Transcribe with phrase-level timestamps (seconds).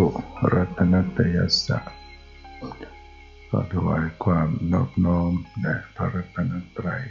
[0.00, 0.20] นมัตุ
[0.54, 1.78] รัตนตยัสสะ
[3.48, 5.32] ขอถวายความนอบน้อม
[5.62, 7.04] แด่พระรัตนตรัย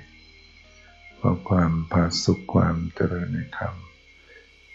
[1.20, 3.76] ขอความผาสุขความเจริญในธรรม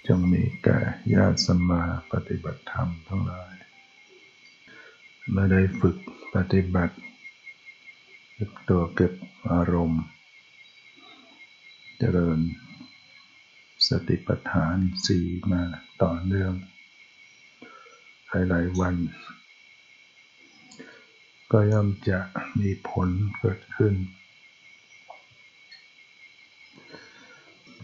[0.07, 0.81] จงมีแก่
[1.15, 1.83] ญาติสมา
[2.13, 3.55] ปฏิบัติธรรมทั้งหลาย
[5.31, 5.97] เมื่อได้ฝึก
[6.35, 6.97] ปฏิบัติ
[8.35, 9.13] เก็บตัวเก็บ
[9.51, 10.05] อารมณ์
[11.99, 12.39] เจริญ
[13.89, 14.77] สติปัฏฐาน
[15.07, 15.63] สี่มา
[16.03, 16.55] ต่อเนื่อง
[18.37, 18.97] หลาย ๆ วัน
[21.53, 22.19] ก็ย่อมจะ
[22.61, 23.95] มีผลเกิดขึ้น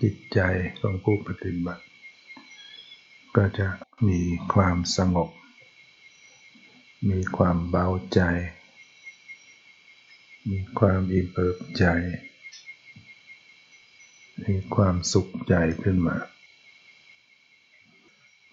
[0.02, 0.40] จิตใจ
[0.80, 1.84] ของผู้ปฏิบัติ
[3.36, 3.68] ก็จะ
[4.08, 4.20] มี
[4.54, 5.30] ความสงบ
[7.10, 8.20] มีความเบาใจ
[10.50, 11.84] มีความอิ่มเอิบใจ
[14.44, 16.16] มีความสุขใจขึ้นมา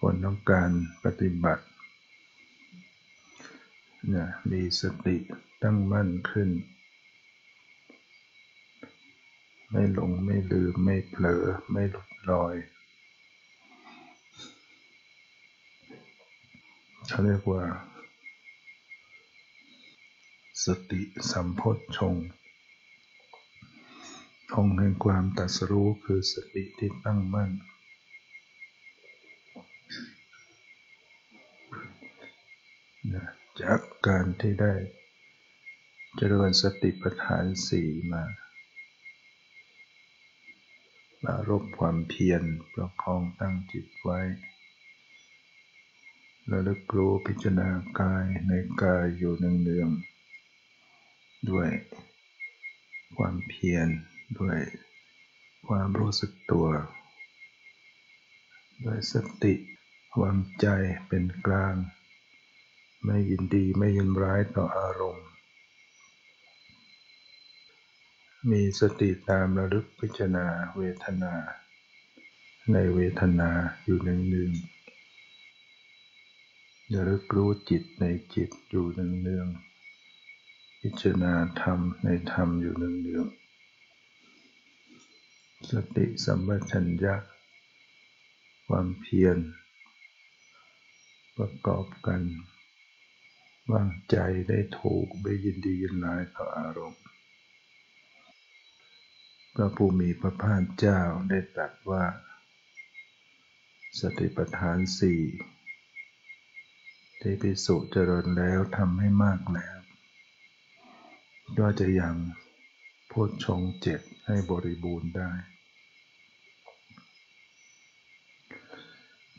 [0.00, 0.70] ผลของการ
[1.04, 1.64] ปฏิบัติ
[4.14, 5.16] นะมีสติ
[5.62, 6.50] ตั้งมั่นขึ้น
[9.70, 12.54] ไม่หลงไม่ลืมไม่เผลอไม่หลุดลอย
[17.08, 17.64] เขาเรียกว่า
[20.64, 22.16] สติสัมโพชฌง
[24.54, 27.50] องค์แห่งความตัสรู้คือสติที่ตั้งมั่น
[33.14, 33.26] นะ
[33.62, 34.74] จากการที่ได้
[36.16, 38.24] เจริญสติปัฏฐานสี่มา
[41.24, 44.20] มารบความเพียรประคองตั้งจิตไว้
[46.46, 47.68] แล้วลึกรู้พิจารณา
[48.00, 48.52] กายใน
[48.82, 51.68] กายอยู่เนืองๆด้วย
[53.16, 53.88] ความเพียร
[54.38, 54.58] ด้วย
[55.68, 56.66] ความรู้สึกตัว
[58.84, 59.54] ด้วยสติ
[60.20, 60.66] วางใจ
[61.08, 61.76] เป็นกลาง
[63.04, 65.26] ไม่ยินดีไม่ยินร้ายต่ออารมณ์
[68.50, 71.34] มีสติตามระลึกพิจารณาเวทนา
[72.72, 73.50] ในเวทนา
[73.84, 74.50] อยู่หนึ่งหนึ่ง
[76.94, 78.04] ระลึกรู้จิตใน
[78.34, 79.46] จิตอยู่หนึ่งหนึ่ง
[80.80, 83.24] พิจารณาธรรมในธรรมอยู่หนึ่งหนึ่ง
[85.70, 87.14] สติสัมปชัญญะ
[88.66, 89.38] ความเพียร
[91.36, 92.22] ประกอบกัน
[93.72, 94.16] วางใจ
[94.48, 97.02] ได้ถูกไม่ยินดียินร้ายต่ออารมณ์
[99.54, 102.04] พระผู้มีพระภาคเจ้าได้ตรัสว่า
[104.00, 105.22] สติปัฏฐานสี่
[107.20, 109.76] ที่พิสุเจริญแล้วทำให้มากแล้ว
[111.58, 112.16] ก็จะยัง
[113.08, 115.30] โพชฌงเจ็ดให้บริบูรณ์ได้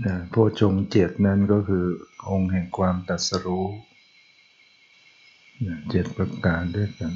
[0.06, 1.86] นะโพชฌงเจ็ดนั้นก็คือ
[2.30, 3.68] องค์แห่งความตัดสรู้
[5.90, 7.14] เจ็ดประการด้วยกัน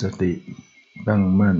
[0.00, 0.32] สติ
[1.08, 1.58] ตั้งมั่น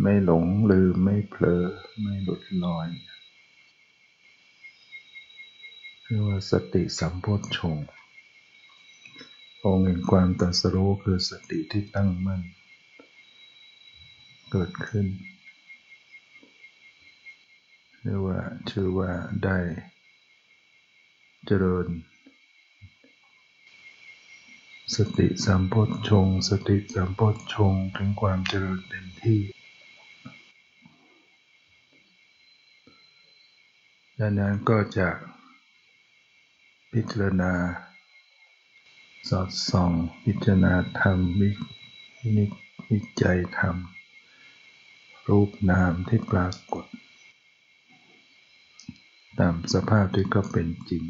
[0.00, 1.62] ไม่หลงลืมไม่เผลอ
[2.00, 2.88] ไม่หลุดลอย
[6.04, 7.78] เรียกว่าสติสัมโพชฌง
[9.64, 12.42] องค์แห่งความตรัสรู้คือสติที่ตั้งมั่น
[14.50, 15.06] เกิดขึ้น
[18.02, 18.38] เรียกว่า
[18.70, 19.10] ชื่อว่า
[19.44, 19.58] ได้
[21.46, 21.88] เจริญ
[24.94, 29.40] สติสัมโพชฌงสติสัมโพชฌงถึงความเจริญเต็มที่
[34.18, 35.08] ดังนั้นก็จะ
[36.92, 37.52] พิจารณา
[39.28, 39.92] สอดส่อง
[40.24, 41.50] พิจารณาธรรมวิ
[42.36, 42.44] นิ
[42.90, 43.76] วิจัยธรรม
[45.28, 46.84] รูปนามที่ปรากฏ
[49.38, 51.04] ตามสภาพที่ก็เป็นจริง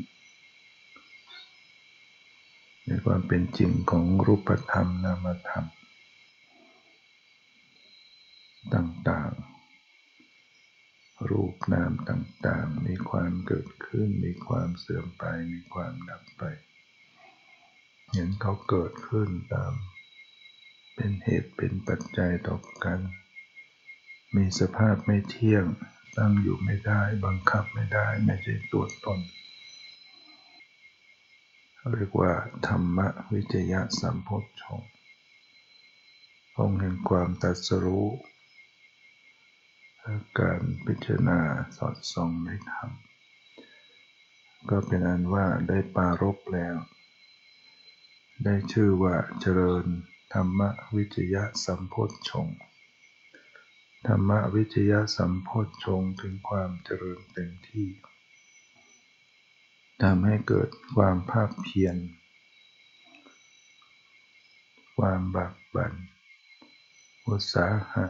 [2.92, 5.66] ในความเป็นจริงของรูปธรรมนามธรรม
[8.74, 16.42] ต่างๆ รูปนามต่างๆ มีความเกิดขึ้น มีความเสื่อมไป มีความดับไป
[18.12, 19.72] เห็นเขาเกิดขึ้นตาม
[20.94, 23.00] เป็นเหตุเป็นปัจจัยต่อกัน
[24.36, 25.64] มีสภาพไม่เที่ยง
[26.18, 29.20] ตั้งอยู่ไม่ได้ บังคับไม่ได้ ไม่ใช่ตัวตน
[31.90, 32.32] เรียกว่า
[32.66, 32.98] ธรรม
[33.32, 34.82] วิจยะสัมโพชฌง
[36.58, 38.08] องค์แห่งความตัดสรู้
[40.38, 41.40] การพิจารณา
[41.76, 42.90] สอดส่องในธรรม
[44.70, 46.76] ก็เป็นอันว่าได้ปารบแล้ว
[48.44, 49.86] ได้ชื่อว่าเจริญ
[50.34, 50.60] ธรรม
[50.96, 52.48] วิจยะสัมโพชฌง
[54.06, 57.88] ธรรมวิจยะสัมโพชฌงถึงความเจริญเต็มที่
[60.06, 61.96] ทำให้เกิดความภาคเพียร
[64.98, 65.94] ความบากบัน่น
[67.28, 68.06] อุตสาหะ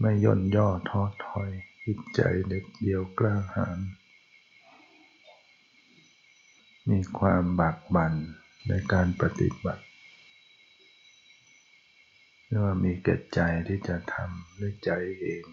[0.00, 1.50] ไม่ย่นย่อท้อถอย
[1.84, 3.78] จิตใจเด็ดเดียวกล้าหาญ
[6.90, 8.14] มีความบากบั่น
[8.68, 9.84] ในการปฏิบัติ
[12.46, 14.90] เรียกว่ามีเกิดใจที่จะทำด้วยใจ
[15.20, 15.44] เอง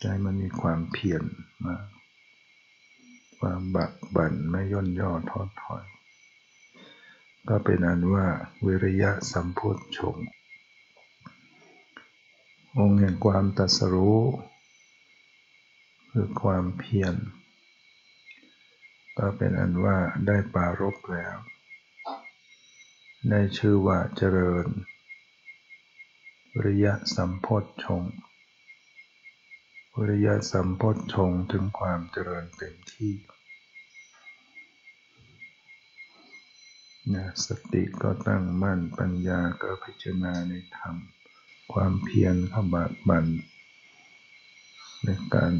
[0.00, 1.22] ใจมันมีความเพียร
[1.66, 1.86] มาก
[3.38, 5.84] ความบักบั่นไม่ย่นย่อท้อถอย
[7.48, 8.26] ก็เป็นอันว่า
[8.66, 10.16] วิริยะสัมพุทธชง
[12.78, 14.20] องค์แห่งความตัสรู้
[16.10, 17.14] คือความเพียร
[19.18, 19.96] ก็เป็นอันว่า
[20.26, 21.36] ได้ปารบแล้ว
[23.30, 24.66] ได้ชื่อว่าเจริญ
[26.54, 28.02] วิริยะสัมโพธชง
[30.00, 33.14] วิริยสัมโพธชงถึงความเจริญเต็มที่
[37.14, 40.96] นะสติก็ตั้งมั่นปัญญาก็พิจารณาในธรรม
[41.72, 43.26] ความเพียรขบาดบัน
[45.04, 45.52] ในการ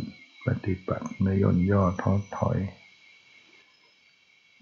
[0.47, 2.59] ปฏิบัติไม่ย่นย่อท้อถอย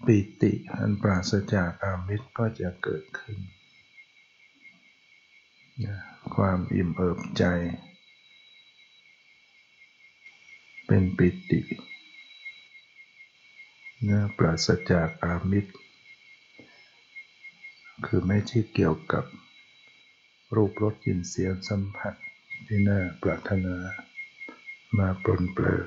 [0.05, 3.37] ปิติอันปราศจากอามิตรก็จะเกิดขึ้น
[6.35, 7.45] ความอิ่มเอิบใจ
[10.87, 11.61] เป็นปิติ
[14.03, 15.73] เนื้อปราศจากอามิตร
[18.05, 19.25] คือไม่ใช่เกี่ยวกับ
[20.55, 22.13] รูปรสกลิ่นเสียงสัมผัส
[22.67, 23.75] ที่น่าปรารถนา
[24.97, 25.85] มาปลนเปลือ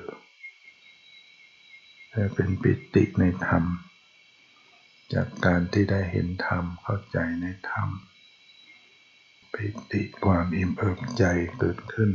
[2.11, 3.63] แต่เป็นปิติในธรรม
[5.13, 7.89] จากการที่ได้เห็นธรรมเข้าใจในธรรม
[9.53, 11.23] ปิติความอิ่มเอิบใจ
[11.59, 12.11] เกิดขึ้น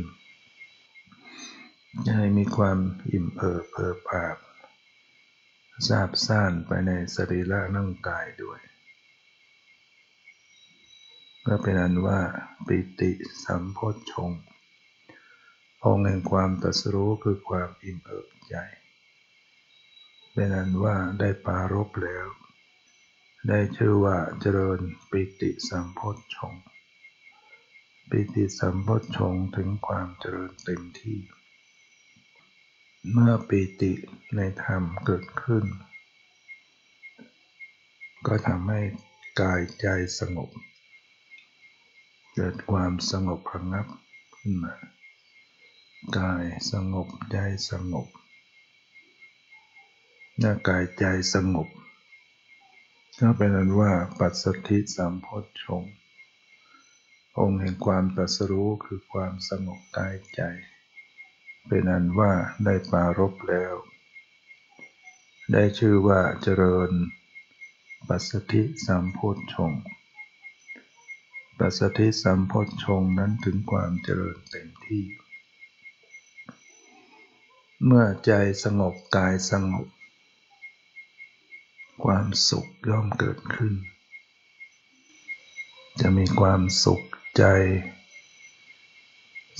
[2.03, 2.79] ให้มีความ
[3.11, 4.37] อิ่มเอิบเอิบอาบ
[5.87, 8.59] ซาบซ่านไปในสรีระร่างกายด้วย
[11.45, 12.19] ก็เป็นอันว่า
[12.67, 13.11] ปิติ
[13.45, 14.31] สัมโพชฌง
[15.83, 18.55] องค์แห่งความตรัสรู้คือความอิ่มเอิบใจ
[20.33, 22.27] เป็นอันว่าได้ปารบแล้ว
[23.49, 26.53] ได้ชื่อว่าเจริญปิติสัมโพชฌง
[28.09, 31.19] ปิติสัมโพชฌงถึงความเจริญเต็มที่
[33.11, 33.91] เมื่อปิติ
[34.35, 35.65] ในธรรมเกิดขึ้น
[38.27, 38.81] ก็ทำให้
[39.41, 39.87] กายใจ
[40.19, 40.49] สงบ
[42.35, 43.87] เกิดความสงบระงับ
[44.35, 44.73] ขึ้นมา
[46.19, 47.37] กายสงบใจ
[47.69, 48.07] สงบ
[50.39, 51.67] หน้ากายใจสงบ
[53.19, 55.83] ก็เป็นอันว่าปัสสธิสัมโพชฌง
[57.39, 60.41] องค์แห่งความตรัสรู้คือความสงบกายใจ
[61.67, 62.33] เป็นอันว่า
[62.65, 63.73] ได้ปารบแล้ว
[65.51, 66.91] ได้ชื่อว่าเจริญ
[68.07, 69.73] ปัสสธิสัมโพชฌง
[71.59, 75.05] ปัสสธิสัมโพชฌงนั้นถึงความเจริญเต็มที่
[77.85, 78.31] เมื่อใจ
[78.63, 79.87] สงบกายสงบ
[82.03, 83.73] ความสุขย่อมเกิดขึ้น
[85.99, 87.01] จะมีความสุข
[87.37, 87.43] ใจ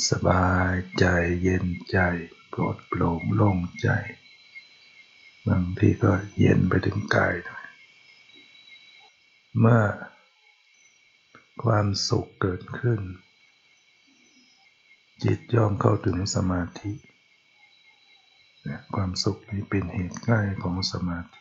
[0.09, 1.05] สบายใจ
[1.43, 1.97] เย็นใจ
[2.53, 3.89] ปลอดโปร่งโล่งใจ
[5.47, 7.65] บางทีก็เย็นไปถึงกายด้วย
[9.59, 9.83] เมื่อ
[11.63, 13.01] ความสุขเกิดขึ้น
[15.23, 16.91] จิตย่อมเข้าถึงสมาธิ
[18.95, 21.39] ความสุขนี้เป็นเหตุใกล้ของสมาธิ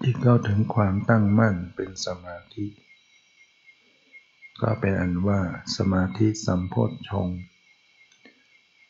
[0.00, 2.66] ที่เข้าถึงความตั้งมั่นเป็นสมาธิ
[4.60, 5.40] ก็เป็นอันว่า
[5.76, 7.28] สมาธิสัมโพธชง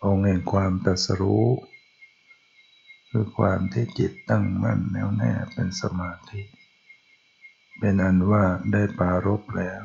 [0.04, 1.47] องค์แห่งความตรัสรู้
[3.11, 6.42] คือความที่จิตตั้งมั่นแน่วแน่เป็นสมาธิ
[7.78, 9.83] เป็นอันว่าได้ปารบแล้ว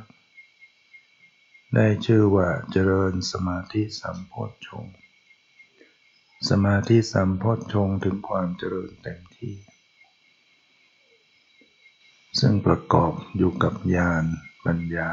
[1.75, 4.86] ได้ชื่อว่าเจริญสมาธิสัมโพธชง
[6.50, 9.55] สมาธิสัมโพธชงถึงความเจริญเต็มที่
[12.39, 14.24] ซึ่งประกอบอยู่กับญาณ
[14.65, 15.12] ปัญญา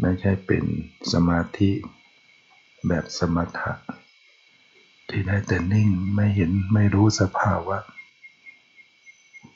[0.00, 0.64] ไม่ใช่เป็น
[1.12, 1.70] สมาธิ
[2.88, 3.72] แบบสมถะ
[5.08, 7.78] ที่ได้แต่นิ่งไม่เห็นไม่รู้สภาวะ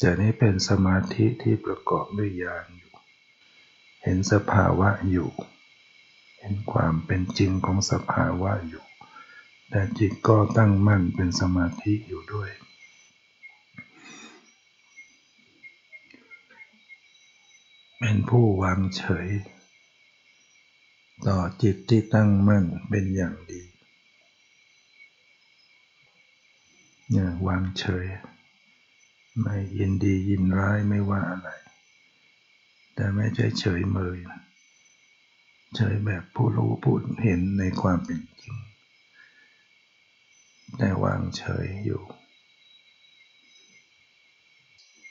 [0.00, 2.92] จะนี้เป็นสมาธิที่ประกอบด้วยญาณอยู่
[4.02, 5.30] เห็นสภาวะอยู่
[6.38, 8.84] เห็นความเป็นจริงของสภาวะอยู่
[9.70, 12.50] แต่จิตก็ตั้งมั่นเป็นสมาธิอยู่ด้วย
[17.98, 19.28] เป็นผู้วางเฉย
[21.26, 23.62] ต่อจิตที่ตั้งมั่นเป็นอย่างดี
[27.10, 28.06] เนี่ยวางเฉย
[29.40, 31.48] ไม่ยินดียินร้ายไม่ว่าอะไร
[32.94, 34.18] แต่ไม่ใช่เฉยเมย
[35.76, 38.56] เฉยแบบผู้รู้ผู้เห็นในความเป็นจริง
[40.78, 42.02] แต่วางเฉยอยู่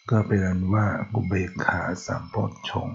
[0.09, 2.89] ก็เป็นอันว่ากุเบกขาสามโพชฌง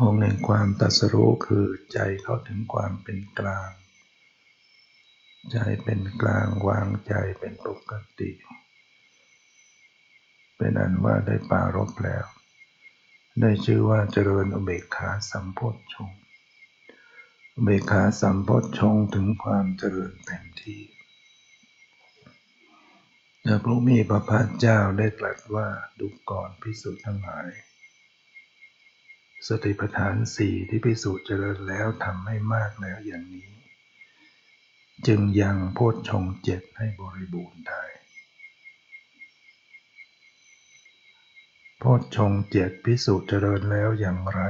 [0.00, 3.70] องค์แห่งความตัสรู้คือใจเข้าถึงความเป็นกลาง
[5.50, 8.30] ใจเป็นกลางวางใจเป็นปกติ
[10.56, 12.26] เป็นอันว่าได้ปารบแล้ว
[13.40, 16.10] ได้ชื่อว่าเจริญอุเบกขาสัมโพชฌง
[17.54, 20.82] อเบขาสัมโพชฌงถึงความเจริญเต็มที่
[23.44, 25.68] พระผู้มีพระภาคเจ้าได้ตรัสว่า
[25.98, 27.48] ดูก่อนพิสุทธ์ทั้งหลาย
[29.48, 33.50] สติปัฏฐานสี่ที่พิสูจน์เจริญแล้วทำให้มากแล้วอย่างนี้
[35.06, 37.82] จึงยังโพชฌงเจ็ดให้บริบูรณ์ได้
[41.78, 44.40] โพชฌงเจ็ดพิสูจน์เจริญแล้วอย่างไร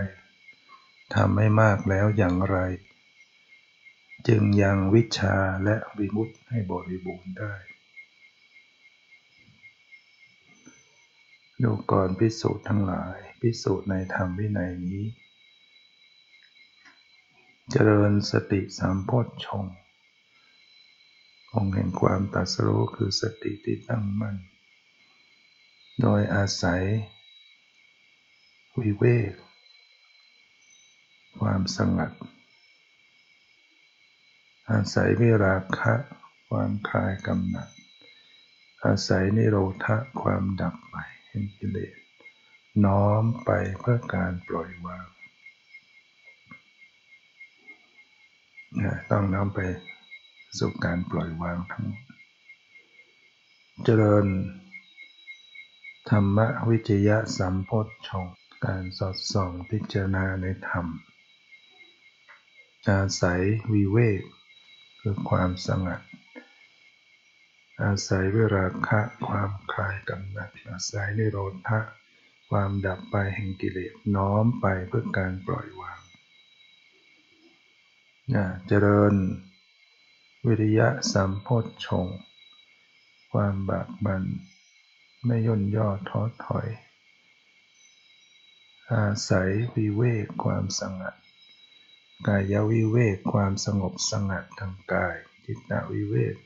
[1.15, 2.59] ทำให้มากแล้วอย่างไร
[4.29, 7.55] จึงยังวิชาและวิมุตติให้บริบูรณ์ได้
[11.65, 15.05] ดูก่อนพิสูจน์ทั้งหลาย พิสูจน์ในธรรมวินัยนี้
[17.71, 19.65] เจริญสติสามโพชฌง
[21.55, 24.37] องค์แห่งความตัสรู้คือสติที่ตั้งมั่น
[26.01, 26.83] โดยอาศัย
[28.81, 29.33] วิเวก
[31.41, 32.13] ความสงัด
[34.71, 35.95] อาศัยวิราคะ
[36.49, 37.69] ความคลายกำหนัด
[38.85, 40.97] อาศัยนิโรธะความดับไป
[41.33, 41.95] ห่งกิเลส
[42.85, 45.07] น้อมไปเพื่อการปล่อยวาง
[49.11, 49.61] ต้องน้อมไป
[50.59, 51.87] สู่การปล่อยวางทั้ง
[53.85, 54.27] เจริญ
[56.11, 58.27] ธรรมวิจยะสัมโพธชง
[58.65, 60.87] การสอดส่องพิจารณาในธรรม
[62.89, 64.23] อาศัยวิเวก
[65.01, 66.01] คือความสงัด
[67.85, 71.81] อาศัยวิราคะความคลายกำหนัด อาศัยนิโรธะ
[72.51, 76.01] ความดับไปแห่งกิเลสน้อมไปเพื่อการปล่อยวาง
[78.67, 79.15] เจริญ
[80.47, 82.07] วิริยะสัมโพชฌง
[83.33, 84.23] ความบากบัน
[85.27, 86.69] ไม่ย่นย่อท้อถอย
[88.95, 91.15] อาศัยวิเวกความสงัด
[92.27, 96.37] กายวิเวกความสงบสงัดทางกายจิตวิเวก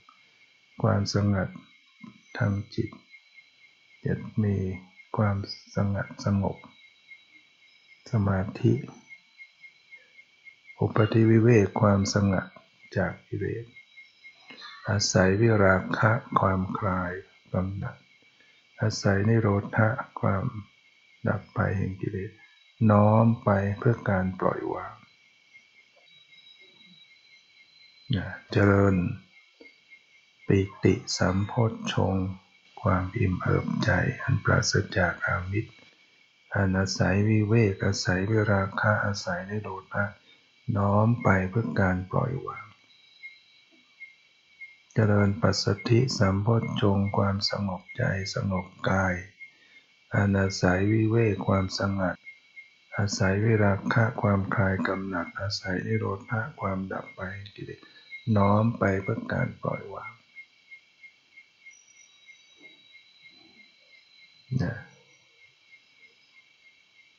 [0.83, 1.49] ความสงัด
[2.39, 2.91] ทางจิต
[4.07, 4.15] จะ
[4.45, 4.57] มี
[5.17, 5.37] ความ
[5.77, 6.57] สงัดสงบ
[8.13, 8.75] สมาธิ
[10.81, 12.47] อุปธิวิเวกความสงัด
[12.97, 13.65] จากกิเลส
[14.89, 17.13] อาศัยวิราคะความคลาย
[17.53, 17.97] กำหนัด
[18.81, 19.89] อาศัยนิโรธะ
[20.21, 20.45] ความ
[21.29, 22.31] ดับไปแห่งกิเลส
[22.91, 24.95] น้อมไปเพื่อการปล่อยวาง
[28.53, 28.95] เจริญ
[30.47, 32.17] ปิติสัมโพชฌง
[32.83, 33.91] ความอิ่มเอิบใจ
[34.23, 35.73] อันปราศจากอามิตร
[36.55, 40.05] อันอาศัยวิเวกอาศัยวิราคะอาศัยในโดดะ
[40.77, 42.67] น้อมไปเพื่อการปล่อยวาง
[44.95, 48.03] เจริญปัสสธิสัมโพชฌงความสงบใจ
[48.35, 49.15] สงบกาย
[50.15, 52.17] อันอาศัยวิเวกความสงัด
[52.97, 57.21] อาศัยวิราคะความคลายกำหนัดอาศัยนิโรธะความดับไป
[57.55, 57.81] กิเลส
[58.37, 60.16] น้อมไปเพื่อการปล่อยวาง
[64.63, 64.75] นะ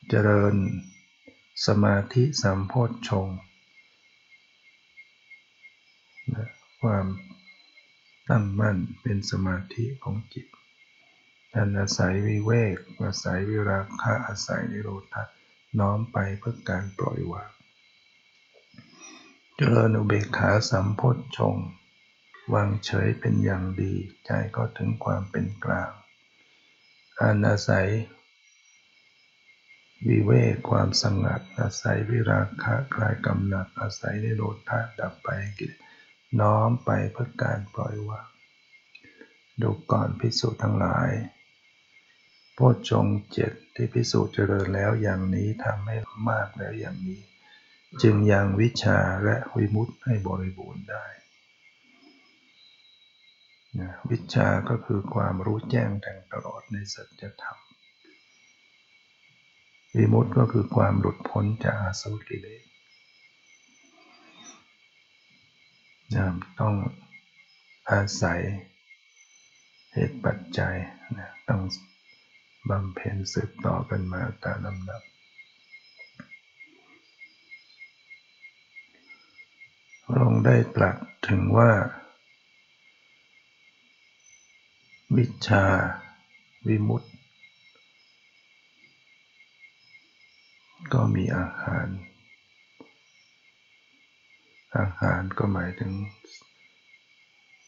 [0.08, 0.54] เจริญ
[1.66, 3.28] สมาธิสัมโพธชง
[6.34, 6.48] นะ
[6.80, 7.06] ความ
[8.28, 10.46] ตั้งมั่นเป็นสมาธิของจิต
[11.54, 15.24] อันอาศัยวิเวก อาศัยวิราคะอาศัยนิโรธะ
[15.78, 17.50] น้อมไปเพื่อการปล่อยวาง
[19.56, 21.56] เจริญอุเบกขาสัมโพชฌง
[22.54, 23.92] วางเฉยเป็นอย่างดี
[24.26, 25.92] ใจก็ถึงความเป็นกลาง
[27.22, 27.90] อานาศัย
[30.08, 35.80] วิเวกความสงัด อาศัยวิราคะคลายกำหนัด อาศัยในโรธาดับไปกิเลส
[36.40, 38.28] น้อมไปเพื่อการปล่อยวาง
[39.62, 41.10] ดูก่อนพิสูจน์ทั้งหลาย
[42.54, 45.96] โพชฌงเจ็ดที่พิสูจน์เจริญแล้วอย่างนี้ทำให้
[46.30, 47.20] มากแล้วอย่างนี้
[48.02, 51.06] จึงยังวิชาและวิมุตให้บริบูรณ์ได้
[54.10, 57.58] วิชาก็คือความรู้แจ้งแทงตลอดในสัจธรรม
[59.96, 62.62] วิมุตก็คือความหลุดพ้นจากอาสวะกิเลส
[66.60, 66.74] ต้อง
[67.90, 68.40] อาศัย
[69.92, 70.76] เหตุปัจจัย
[71.48, 71.62] ต้อง
[72.70, 75.02] บำเพ็ญสืบต่อกันมาตามลำดับ
[80.06, 80.96] พระองค์ได้ตรัส
[81.28, 81.70] ถึงว่า
[85.16, 85.64] วิชา
[86.68, 87.10] วิมุตติ
[90.92, 91.86] ก็มีอาหาร
[94.76, 95.92] อาหารก็หมายถึง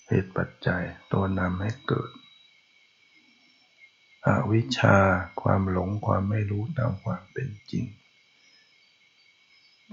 [0.06, 0.82] เหตุปัจจัย
[1.12, 2.10] ตัวนำให้เกิด
[4.26, 4.96] อวิชชา
[5.42, 7.84] ความหลงความไม่รู้ตามความเป็นจริง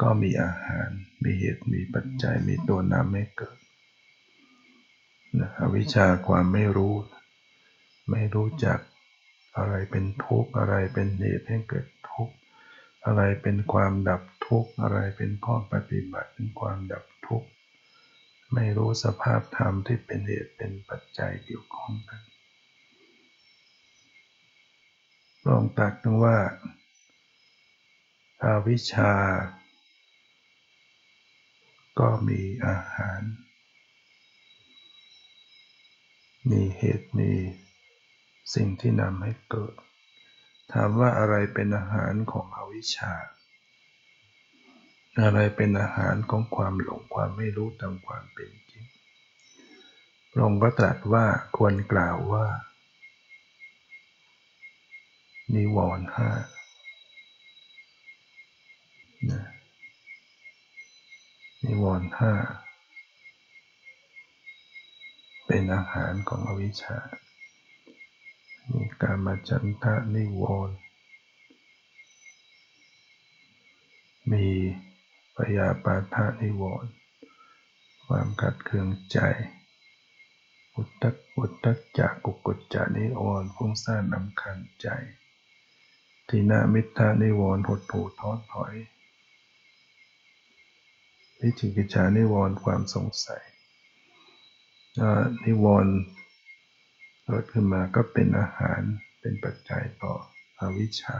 [0.01, 0.89] ก็มีอาหาร
[1.23, 3.57] มีเหตุ มีปัจจัย มีตัวนำให้เกิด
[5.39, 6.95] นะอวิชชาความไม่รู้
[8.11, 8.79] ไม่รู้จัก
[9.57, 12.35] อะไรเป็นทุกข์อะไรเป็นเหตุให้เกิดทุกข์
[13.05, 17.49] อะไรเป็นความดับทุกข์อะไรเป็นข้อปฏิบัติเป็นความดับทุกข์
[18.53, 22.21] ไม่รู้สภาพธรรมที่เป็นเหตุเป็นปัจจัยเกี่ยวข้องกัน
[25.47, 26.37] ลองตัดถึงว่า
[28.43, 29.13] อาวิชชา
[31.99, 33.21] ก็มีอาหาร
[36.49, 37.31] มีเหตุมี
[38.53, 39.75] สิ่งที่นำให้เกิด
[40.73, 43.13] ถามว่าอะไรเป็นอาหารของอวิชชา
[45.23, 48.85] อะไรเป็นอาหารของความหลงความไม่รู้ตามความเป็นจริง
[50.31, 51.25] พระองค์ก็ตรัสว่า
[51.57, 52.45] ควรกล่าวว่า
[55.55, 56.29] นิวรณ์ห้า
[59.31, 59.43] นะ
[61.65, 62.33] นิวรณ์ห้า
[65.47, 66.97] เป็นอาหารของอวิชชา
[69.01, 70.75] การมาจันทะนิวรณ์
[74.31, 74.47] มี
[75.35, 76.91] ปยาปาทะนิวรณ์
[78.05, 79.19] ความขัดเคืองใจ
[80.75, 84.87] อุตตะอุตตะจักกุกุจจานิวรณ์ฟุ้งซ่านนำคันใจ
[86.27, 88.73] ทีนามิทานิวรณ์หดหู่ท้อถอย
[91.39, 93.43] วิจิกิจานิวรณ์ความสงสัย
[95.43, 95.95] นิวรณ์
[97.29, 98.81] เกิดขึ้นมาก็เป็นอาหาร
[99.19, 100.13] เป็นปัจจัยต่อ
[100.59, 101.19] อวิชชา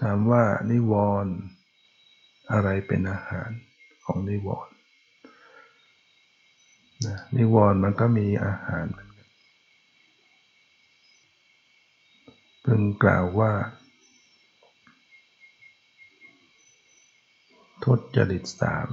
[0.00, 0.92] ถามว่านิว
[1.24, 1.34] รณ์
[2.52, 3.50] อะไรเป็นอาหาร
[4.04, 4.74] ของนิวรณ์
[7.36, 9.28] นิวรณ์มันก็มีอาหารเหมือนกัน
[12.64, 13.52] พิ่งกล่าวว่า
[17.84, 18.88] ทุจริตสาม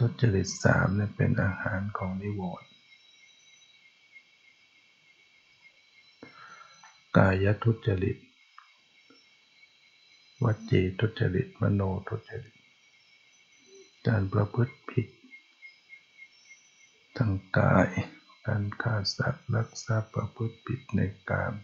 [0.00, 2.68] ทุจริตสามเนี่ยเป็นอาหารของนิวรณ์
[7.16, 8.16] กายทุจริต
[10.42, 12.54] วจีทุจริต มโนทุจริต
[14.06, 15.08] การประพฤติผิด
[17.16, 17.88] ทางกาย
[18.46, 21.54] การฆ่าสัตว์รักทรัพย์ประพฤติผิดในกาม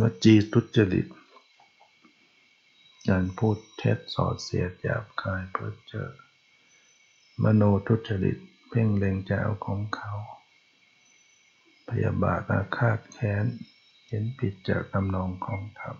[0.00, 1.06] วจีทุจริต
[3.08, 6.23] การพูดเท็จสอดเสียดหยาบคายเพ้อเจ้อ
[7.42, 10.12] มโนทุจริต เพ่งเล็งจะเอาของเขา
[11.88, 13.44] พยาบาทอาฆาตแค้น
[14.08, 15.96] เห็นผิดจากตำนองของธรรม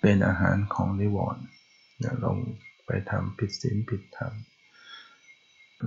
[0.00, 1.44] เป็นอาหารของนิวรณ์
[2.00, 2.38] อย่าลง
[2.86, 4.32] ไปทำผิดศีลผิดธรรม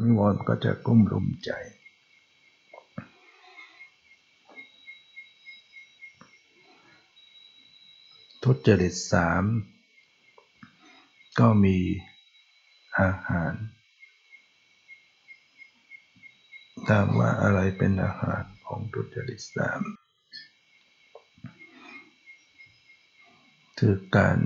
[0.04, 1.52] นิวรณ์ก็จะกุ้มลุมใจ
[8.44, 9.44] ทุจริตสาม
[11.40, 11.78] ก็มี
[13.00, 13.54] อาหาร
[16.90, 19.82] ถามว่าอะไรเป็นอาหารของทุจริตสาม
[23.80, 24.38] คือการ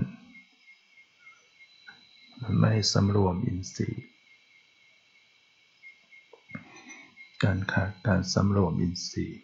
[2.60, 4.04] ไม่สำรวมอินทรีย์
[7.44, 9.40] การขาดการสำรวมอินทรีย์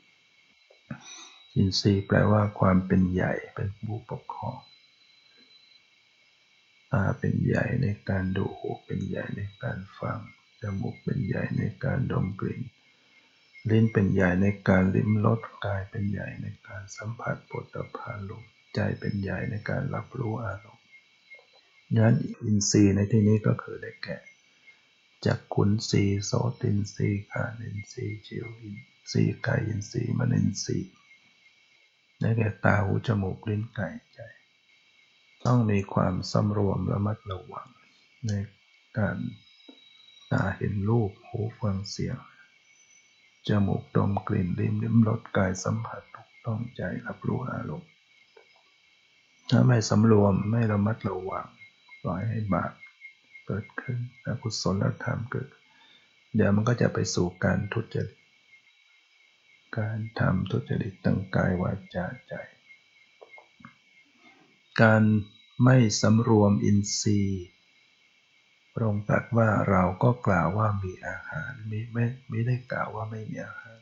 [1.57, 4.59] อินทรีย์แปลว่าความเป็นใหญ่เป็นผู้ปกครอง
[6.92, 10.18] ตาเป็นใหญ่ในการดูหูเป็นใหญ่ในการฟัง
[10.62, 12.62] จมูกเป็นใหญ่ในการดมกลิ่น
[13.70, 18.42] ลิ้นเป็นใหญ่ในการลิ้มรส กายเป็นใหญ่ในการสัมผัสปฏภาลม
[18.74, 20.87] ใจเป็นใหญ่ในการรับรู้อารมณ์
[21.98, 24.18] นั้นอินทรีย์ในที่นี้ก็คือได้แก่
[25.26, 28.76] จักขุนทรีย์โสตินทรีย์ฆานินทรีย์ชิวหิน
[29.12, 30.79] ทรีย์กายินทรีย์มนินทรีย์
[32.20, 34.20] ได้แก่ตาหูจมูกลิ้นกายใจ
[35.46, 37.68] ต้องมีความสำรวมระมัดระวัง
[38.26, 38.33] ใน
[38.98, 39.16] การ
[40.33, 42.18] ตาเห็นรูปหูฟังเสียง
[43.48, 47.90] จมูกดมกลิ่นลิ้นลิ้มรสกายสัมผัสถูกต้องใจรับรู้อารมณ์
[49.50, 51.46] ถ้าไม่สำรวมไม่ระมัดระวัง
[52.02, 52.72] ปล่อยให้บาป
[53.46, 55.48] เกิดขึ้นอกุศลธรรมเกิด
[56.35, 58.18] เดี๋ยวมันก็จะไปสู่การทุจริต
[59.78, 62.35] การทำทุจริตตั้งกายวาจาใจ
[64.80, 65.02] การ
[65.64, 67.44] ไม่สำรวมอินทรีย์
[68.72, 73.78] พระองค์ตรัสว่าเราก็กล่าวว่ามีอาหารไม่ไม่ไม่ได้กล่าวว่าไม่มีอาหาร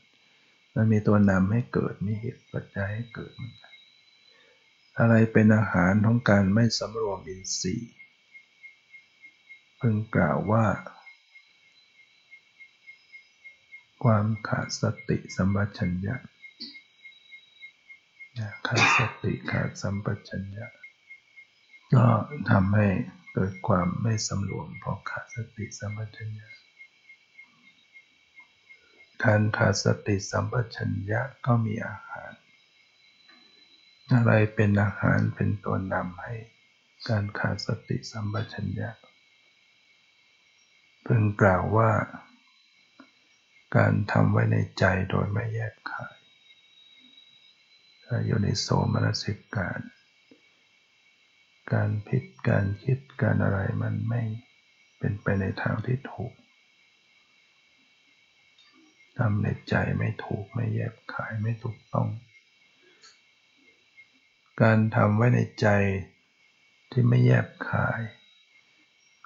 [0.75, 3.75] มันมีตัวนำให้เกิดมีเหตุปัจจัยให้เกิดเหมือนกัน
[4.99, 7.93] อะไรเป็นอาหารของการไม่สำรวมอินทรีย์
[9.79, 10.67] เพิ่งกล่าวว่า
[14.05, 16.17] ความขาดสติสัมปชัญญะ
[18.67, 20.67] ขาดสติขาดสัมปชัญญะ
[21.95, 22.07] ก็
[22.51, 22.89] ทำให้
[23.33, 26.49] เกิดความไม่สำรวมเพราะขาดสติสัมปชัญญะ
[29.25, 32.33] การขาดสติสัมปชัญญะก็มีอาหาร
[34.13, 36.35] อะไรเป็นอาหารเป็นตัวนำให้
[37.09, 38.91] การขาดสติสัมปชัญญะ
[41.03, 41.91] เพิ่งกล่าวว่า
[43.77, 46.15] การทำไว้ในใจโดยไม่แยกขาย
[48.27, 49.81] อยู่ในโสมนสิการ
[51.73, 54.23] การผิดการคิดการอะไรมันไม่
[54.99, 56.33] เป็นไปในทางที่ถูก
[59.19, 62.09] ทำในใจไม่ถูกไม่แยบขายไม่ถูกต้อง
[64.63, 65.67] การทำไว้ในใจ
[66.91, 68.01] ที่ไม่แยบขาย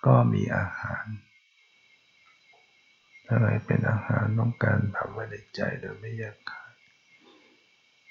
[0.06, 1.06] ก็มีอาหาร
[3.30, 6.72] อะไรเป็นอาหารต้องการทำไว้ในใจโดยไม่แยบขาย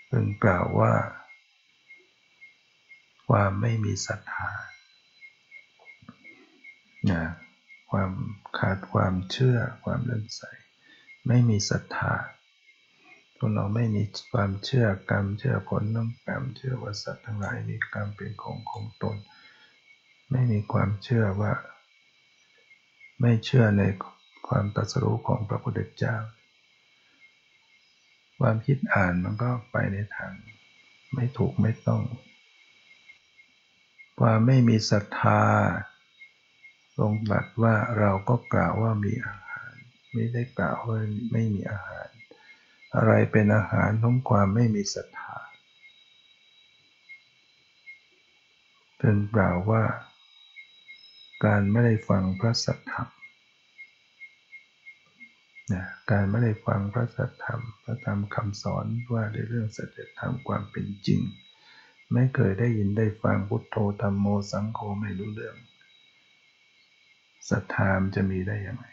[0.10, 0.94] พึงกล่าวว่า
[3.28, 4.52] ความไม่มีศรัทธา
[7.12, 7.24] นะ
[7.92, 8.12] ความ
[8.60, 10.42] ขาดความเชื่อความเลื่อมใส
[11.28, 12.16] ไม่มีศรัทธา
[13.38, 19.18] พวกเราไม่มีความเชื่อกรรมเชื่อผลน้องกรรมเชื่อว่าสัตว์ทั้งหลายมีกรรมเป็นของของตน
[20.32, 21.54] ไม่มีความเชื่อว่า
[23.22, 23.84] ไม่เชื่อใน
[24.48, 26.16] ความตรัสรู้ของพระพุทธเจ้า
[28.40, 30.34] ความคิดอ่านมันก็ไปในทาง
[31.14, 32.02] ไม่ถูกไม่ต้อง
[34.20, 35.42] ความไม่มีศรัทธา
[36.98, 39.74] ทรงตรัสว่าเราก็กล่าวว่ามีอาหาร
[40.14, 41.00] ไม่ได้กล่าวว่า
[41.32, 42.08] ไม่มีอาหาร
[42.96, 45.36] อะไรเป็นอาหารของความไม่มีศรัทธา
[48.98, 49.84] เป็นกล่าวว่า
[51.46, 53.08] การไม่ได้ฟังพระสัทธรรม
[55.74, 61.22] นะการไม่ได้ฟังพระสัทธรรม พระธรรมคำสอนว่าในเรื่องสัจธรรมความเป็นจริง
[62.14, 65.58] ไม่เคยได้ยินได้ฟังพุทโธธรรมโมสังโฆไม่รู้เรื่อง
[67.50, 68.86] ศรัทธามจะมีได้ยังไง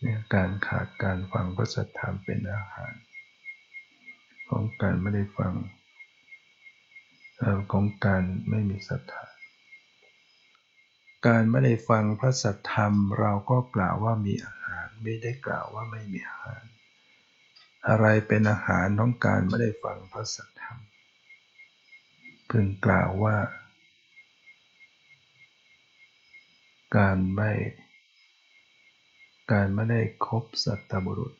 [0.00, 2.94] เนี่ยการขาดการฟังพระสัทธรรมเป็นอาหาร
[4.48, 5.54] ของการไม่ได้ฟัง
[7.72, 9.24] ของการไม่มีศรัทธา
[11.26, 16.62] การไม่ได้ฟังพระสัทธรรมเราก็กล่าวว่ามีอาหาร ไม่ได้กล่าวว่าไม่มีอาหาร
[17.88, 20.78] อะไรเป็นอาหารของการไม่ได้ฟังพระสัทธรรม
[22.50, 23.36] พึงกล่าวว่า
[26.96, 27.52] การไม่
[29.52, 31.34] การไม่ได้คบสัตบุรุษ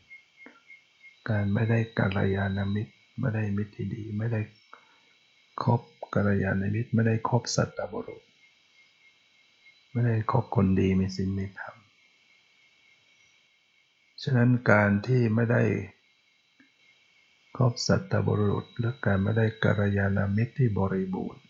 [1.31, 4.41] การไม่ได้กัลยาณมิตร ไม่ได้มิตรที่ดี ไม่ได้
[5.63, 5.81] คบ
[6.15, 8.23] กัลยาณมิตร ไม่ได้คบสัตบุรุษ
[9.93, 11.77] ไม่ได้คบคนดีมีศีลมีธรรม
[14.23, 15.63] ฉะนั้นการที่ไม่ได้
[17.57, 21.43] ครอบสัตบุรุษและการไม่ได้กัลยาณมิตรที่บริบูรณ์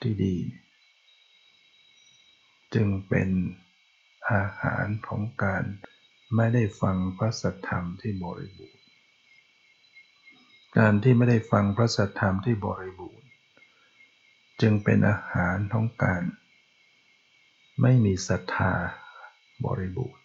[0.00, 0.36] ที่ดี
[2.74, 3.28] จึงเป็น
[4.32, 5.64] อาหารของการ
[6.34, 8.82] ไม่ได้ฟังพระสัทธรรมที่บริบูรณ์
[10.78, 13.28] การที่ไม่ได้ฟังพระสัทธรรมที่บริบูรณ์
[14.60, 16.22] จึงเป็นอาหารของการ
[17.82, 18.72] ไม่มีศรัทธา
[19.64, 20.22] บริบูรณ์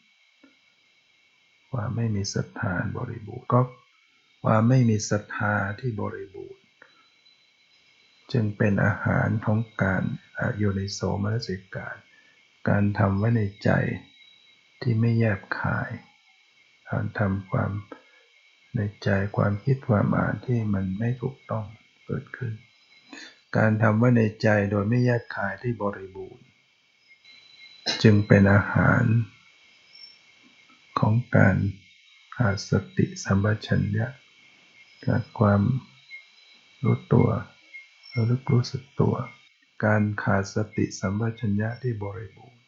[1.74, 3.60] ว่าไม่มีศรัทธาบริบูรณ์ก็
[4.44, 6.62] ความไม่มีศรัทธาที่บริบูรณ์
[8.32, 10.04] จึงเป็นอาหารของการ
[10.58, 11.96] อยู่ในโสมนสิการ
[12.70, 13.70] การทำไว้ในใจ
[14.82, 15.90] ที่ไม่แยบคาย
[16.90, 17.72] การทำความ
[18.76, 21.66] ในใจความคิดความอ่านที่มันไม่ถูกต้อง
[22.06, 22.54] เกิดขึ้น
[23.58, 26.46] การทำไว้ในใจโดยไม่แยกคายที่บริบูรณ์
[28.04, 29.04] จึงเป็นอาหาร
[31.00, 31.56] ของการ
[32.36, 34.08] ขาดสติสัมปชัญญะ
[35.08, 35.62] จากความ
[36.84, 37.30] รู้ตัว
[38.14, 39.16] ระลึกรู้สึกตัว
[39.86, 42.62] การขาดสติสัมปชัญญะที่บริบูรณ์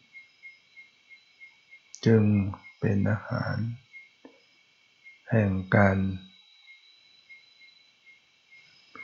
[2.06, 2.24] จึง
[2.80, 3.56] เป็นอาหาร
[5.32, 5.98] แห่งการ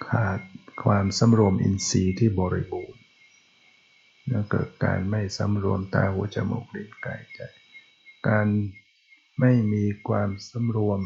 [0.08, 0.40] ขาด
[0.84, 3.02] ความสำรวมอินทรีย์ที่บริบูรณ์
[4.28, 7.40] แล้วเกิดการไม่สำรวมตาหูจมูกลิ้นกายใจ
[8.28, 8.48] การ
[9.40, 11.02] ไม่มีความสำรวม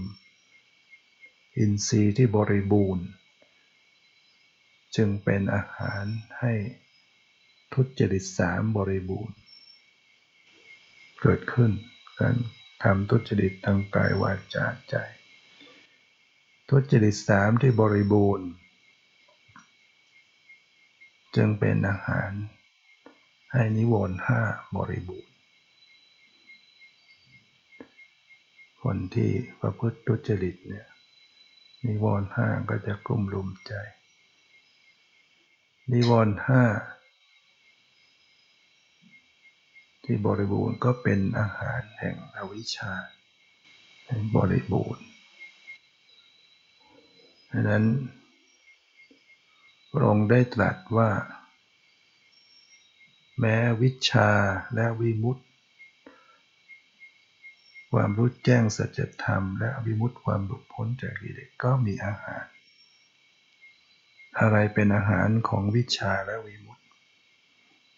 [1.57, 3.05] อินทรีย์ที่บริบูรณ์
[4.95, 6.03] จึงเป็นอาหาร
[6.39, 6.53] ให้
[7.73, 9.35] ทุจริตสามบริบูรณ์
[11.21, 11.71] เกิดขึ้น
[12.19, 12.35] การ
[12.83, 14.95] ทำทุจริตทางกายวาจาใจ
[16.69, 18.47] ทุจริตสามที่บริบูรณ์
[21.35, 22.31] จึงเป็นอาหาร
[23.53, 24.41] ให้นิวรณ์ห้า
[24.75, 25.31] บริบูรณ์
[28.83, 30.87] คนที่ประพฤติทุจริตเนี่ย
[31.87, 33.73] นิวรณ์ห้าก็จะกลุ่มลุมใจ
[35.91, 36.63] นิวรณ์ห้า
[40.03, 42.93] ที่บริบูรณ์ก็เป็นอาหารแห่งอวิชชา
[44.35, 45.05] บริบูรณ์
[47.51, 47.85] ดังนั้น
[49.91, 51.09] พระองค์ได้ตรัสว่า
[53.39, 54.29] แม้วิชา
[54.75, 55.43] และวิมุตติ
[57.93, 62.43] ความรู้แจ้งสัจธรรม และวิมุตติความหลุดพ้นจากกิเลสก็มีอาหาร
[64.39, 66.85] อะไรเป็นอาหารของวิชาและวิมุตติ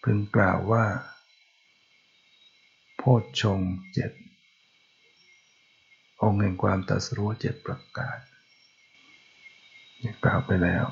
[0.03, 0.85] พึงกล่าวว่า
[2.97, 3.59] โพชฌง
[3.93, 4.11] เจ็ด
[6.21, 8.17] องค์แห่งความตัสรู้เจ็ดประการ
[10.23, 10.85] กล่าวไปแล้ว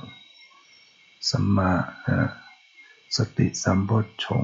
[1.30, 1.72] สัมมา
[3.18, 4.26] สติสัมโพชฌ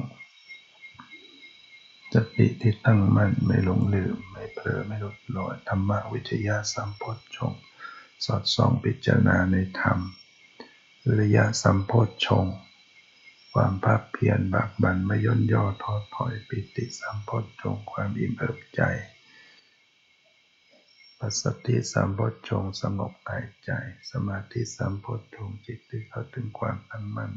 [2.14, 7.54] สติที่ตั้งมั่นไม่หลงลืม ไม่เผลอไม่หลุดลอยธรรมวิทยาสัมโพชฌง
[8.24, 9.98] สอดส่องพิจารณาในธรรม
[11.06, 12.46] วิริยะสัมโพชฌง
[13.52, 18.82] ความภาคเพียรบากบันไม่ย่นย่อท้อถอยปิติสัมโพชฌงความอิ่มเอิบใจ
[21.18, 23.70] ปัสสติสัมโพชฌงสงบกายใจ
[24.10, 27.32] สมาธิสัมโพชฌงจิตที่เข้าถึงความตั้งมั่น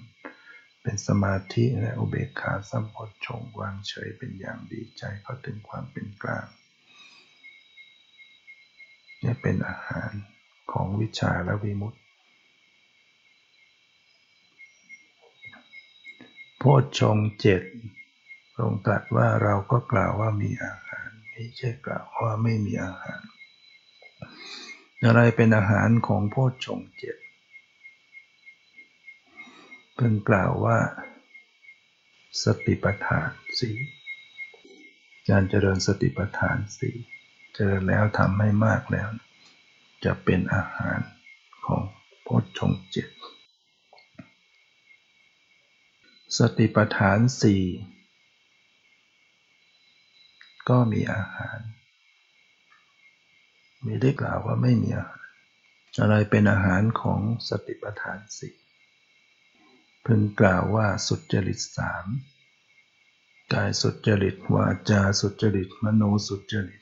[0.83, 6.47] เป็นสมาธิและอุเบกขาสัมโพชงวางเฉยเป็นอย่างดีใจเข้าถึงความเป็นกลาง
[9.23, 10.11] นี่เป็นอาหาร
[10.71, 11.99] ของวิชาและวิมุตติ
[16.61, 16.63] พ
[16.99, 17.61] ชงเจ็ด
[18.57, 23.21] ทรงตรัสว่าเราก็กล่าวว่ามีอาหารไม่ใช่กล่าวว่าไม่มีอาหาร
[25.05, 27.17] อะไรเป็นอาหารของโพชงเจ็ด
[29.95, 30.79] เพิ่งกล่าวว่า
[32.43, 33.29] สติปัฏฐาน
[33.59, 33.75] สี่
[35.29, 36.95] การเจริญสติปัฏฐานสี่
[37.53, 39.09] เจริญแล้วทำให้มากแล้ว
[40.05, 40.99] จะเป็นอาหาร
[41.65, 41.81] ของ
[42.23, 43.09] โพชฌงเจ็ด
[46.37, 47.63] สติปัฏฐานสี่
[50.69, 51.59] ก็มีอาหาร
[53.85, 55.25] มีได้กล่าวว่าไม่มีอาหาร
[56.01, 58.53] อะไรเป็นอาหารของสติปัฏฐานสี่
[60.05, 62.05] พึงกล่าวว่าสุจริตสาม
[63.53, 66.81] กายสุจริตวาจาสุจริตมโนสุจริต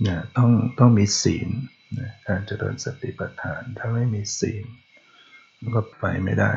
[0.00, 1.48] เนี่ยต้องต้องมีศีล
[2.26, 4.64] การเจริญสติปัฏฐาน ถ้าไม่มีศีล
[5.60, 6.52] มันก็ไปไม่ได้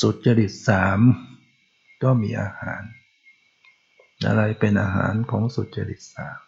[0.00, 1.00] สุจริตสาม
[2.02, 2.82] ก็มีอาหาร
[4.26, 6.38] อะไรเป็นอาหารของสุจริตสาม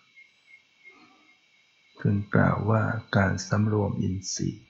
[2.00, 2.82] พึงกล่าวว่า
[3.16, 4.64] การสำรวมอินทรีย์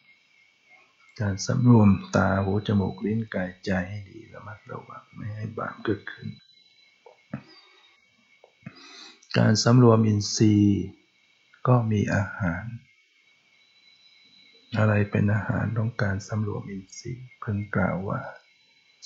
[1.21, 6.29] การสำรวมตาหูจมูกลิ้นกายใจให้ดีระมัดระวังไม่ให้บาปเกิดขึ้น
[9.39, 10.83] การสำรวมอินทรีย์
[11.69, 12.65] ก็มีอาหาร
[14.79, 18.21] อะไรเป็นอาหารของการสำรวมอินทรีย์เพึงกล่าวว่า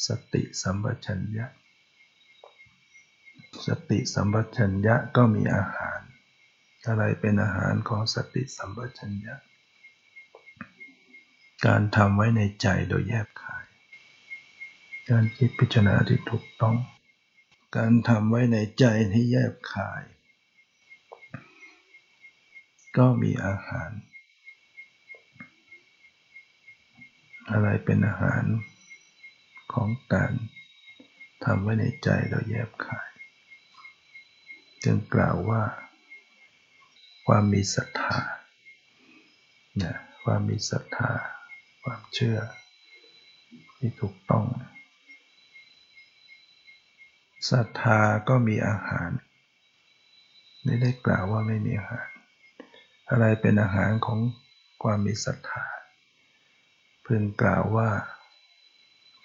[0.07, 1.47] สติสัมปชัญญะ
[3.67, 5.94] สติสัมปชัญญะก็มีอาหาร
[6.89, 9.37] อะไรเป็นอาหารของสติสัมปชัญญะ
[11.67, 13.65] การทำไว้ในใจโดยแยบคาย
[15.11, 16.77] การคิดพิจารณาที่ถูกต้อง
[17.77, 20.03] การทำไว้ในใจที่แยบคาย
[22.97, 23.91] ก็มีอาหาร
[27.51, 28.45] อะไรเป็นอาหาร
[29.73, 30.33] ของการ
[31.45, 33.11] ทำไว้ในใจเราแยบขาย
[34.85, 35.63] จึงกล่าวว่า
[37.27, 38.19] ความมีศรัทธา
[39.83, 41.11] นะความมีศรัทธา
[41.83, 42.39] ความเชื่อ
[43.79, 44.45] ที่ถูกต้อง
[47.51, 49.11] ศรัทธาก็มีอาหาร
[50.65, 52.09] ไม่ได้กล่าวว่าไม่มีอาหาร
[53.11, 54.21] อะไรเป็นอาหารของ
[54.83, 55.65] ความมีศรัทธา
[57.07, 57.91] พึงกล่าวว่า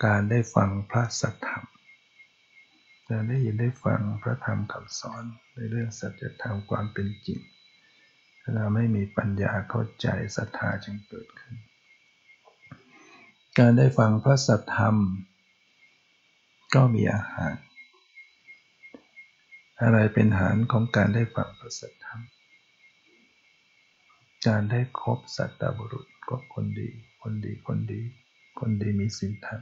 [0.05, 1.65] การได้ฟังพระสัทธรรม
[3.09, 5.23] การได้ยินได้ฟังพระธรรมคำสอน
[5.55, 7.39] ในเรื่องสัจธรรมความเป็นจริง
[8.53, 11.55] เราไม่มีปัญญาเข้าใจศรัทธาจึงเกิดขึ้น
[13.57, 14.95] การได้ฟังพระสัทธรรม
[16.75, 17.53] ก็มีอาหาร
[19.81, 22.21] อะไรเป็นอาหารของการได้ฟังพระสัทธรรม
[24.47, 26.89] การได้คบสัตบุรุษก็คนดี
[27.21, 28.01] คนดีคนดี
[28.59, 29.61] คนดีมีสินธรรม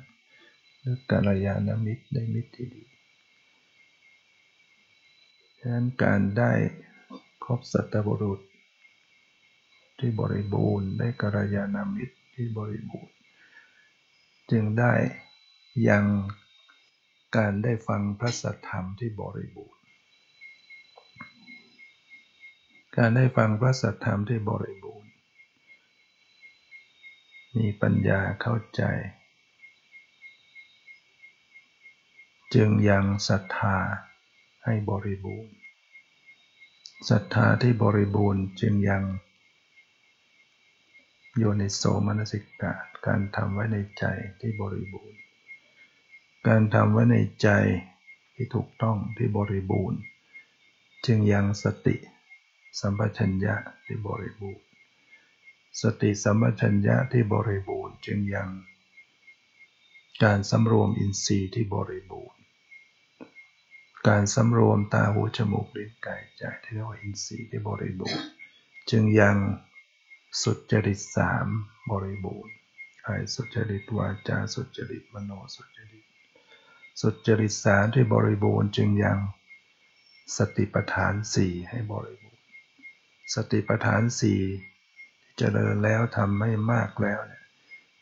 [0.79, 2.83] หรือกัลยาณมิตรได้มิตรที่ดี
[5.59, 6.51] ฉะนั้นการได้
[7.43, 8.39] ครบสัตบุรุษ
[9.99, 13.15] ที่บริบูรณ์ ได้กัลยาณมิตรที่บริบูรณ์
[14.51, 14.93] จึงได้
[15.89, 16.05] ยัง
[17.35, 19.81] การได้ฟังพระสัทธรรมที่บริบูรณ์
[22.97, 25.11] การได้ฟังพระสัทธรรมที่บริบูรณ์
[27.57, 28.83] มีปัญญาเข้าใจ
[32.55, 33.77] จึงยังศรัทธา
[34.65, 35.53] ให้บริบูรณ์
[37.09, 39.03] ศรัทธาที่บริบูรณ์จึงยัง
[41.39, 42.73] โยนิโสมนสิกา
[43.05, 44.03] การทำไว้ในใจ
[44.39, 45.19] ที่บริบูรณ์
[46.47, 47.49] การทำไว้ในใจ
[48.35, 49.99] ที่ถูกต้องที่บริบูรณ์
[51.05, 51.95] จึงยังสติ
[52.79, 54.65] สัมปชัญญะที่บริบูรณ์
[55.81, 58.49] สติสัมปชัญญะที่บริบูรณ์ จึงยัง
[60.23, 62.41] การสำรวมอินทรีย์ที่บริบูรณ์
[64.07, 68.25] การสำรวมตาหูจมูกลิ้นกายใจที่เรียกว่าอินทรีย์ที่บริบูรณ์
[68.89, 69.37] จึงยัง
[70.41, 71.47] สุจริตสาม
[71.91, 72.55] บริบูรณ์
[73.05, 76.05] กายสุจริตวาจาสุจริตมโนสุจริต
[77.01, 79.19] สุจริตสามที่บริบูรณ์จึงยัง
[80.37, 82.43] สติปัฏฐานสี่ให้บริบูรณ์
[83.33, 84.39] สติปัฏฐานสี่
[85.37, 87.43] เจริญแล้วทำไม่มากแล้วเนี่ย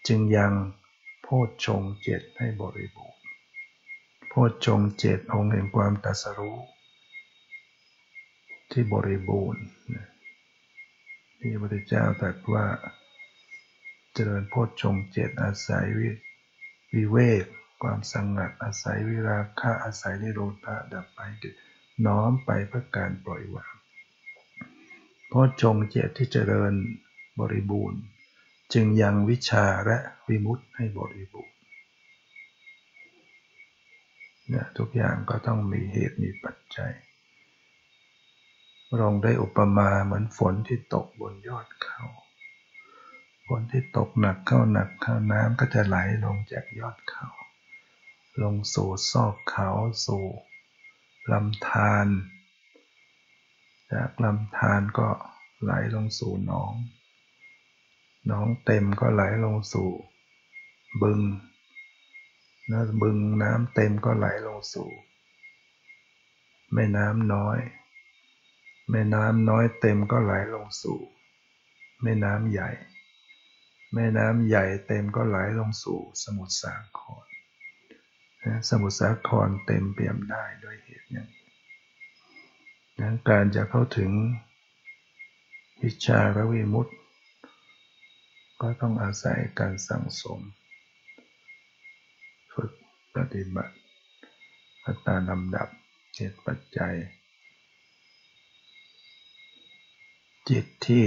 [0.07, 0.53] จึงยัง
[1.23, 3.21] โพชฌงเจ็ดให้บริบูรณ์
[4.29, 6.57] โพชฌงเจ็ดองค์แห่งความตรัสรู้
[8.71, 9.63] ที่บริบูรณ์
[11.47, 12.65] ที่พระพุทธเจ้าตรัสว่า
[14.13, 16.09] เจริญโพชฌงเจ็ดอาศัยวิ
[16.95, 17.45] วิเวก
[17.83, 21.19] ความสงัดอาศัยวิราคะอาศัยนิโรธาดับไป
[22.05, 23.75] น้อมไปเพื่อการปล่อยวาง
[25.27, 26.73] โพชฌงเจ็ดที่เจริญ
[27.39, 28.01] บริบูรณ์
[28.73, 31.55] จึงยังวิชาและวิมุตติให้บริบูรณ์
[34.49, 36.93] เนี่ยทุกอย่างก็ต้องมีเหตุมีปัจจัย
[38.99, 42.01] ลองได้อุปมาเหมือนฝนที่ตกบนยอดเขา
[43.47, 47.27] ฝนที่ตกหนักเข้าหนักเข้าน้ำก็จะไหลลงจากยอดเขา
[48.41, 49.69] ลงสู่ซอกเขา
[50.05, 50.25] สู่
[51.31, 52.07] ลำธาร
[53.91, 55.09] จากลำธารก็
[55.63, 56.73] ไหลลงสู่หนอง
[58.27, 59.91] หนองเต็มก็ไหลลงสู่
[61.01, 61.21] บึง
[62.71, 64.89] น้ำบึงน้ำเต็มก็ไหลลงสู่
[66.73, 67.59] แม่น้ำน้อย
[68.91, 70.99] แม่น้ำน้อยเต็มก็ไหลลงสู่
[72.03, 72.69] แม่น้ำใหญ่
[73.93, 77.25] แม่น้ำใหญ่เต็มก็ไหลลงสู่สมุทรสาคร
[78.69, 81.43] สมุทรสาครเต็มเปี่ยมได้ด้วยเหตุอย่างนี้
[83.29, 84.11] การจะเข้าถึง
[85.81, 86.93] วิชาระวิมุตติ
[88.61, 90.39] ก็ต้องอาศัยการสั่งสม
[92.53, 92.71] ฝึก
[93.15, 93.75] ปฏิบัติ
[94.85, 95.67] อัตตาลำดับ
[96.15, 96.95] เหตุปัจจัย
[100.49, 101.05] จิตที่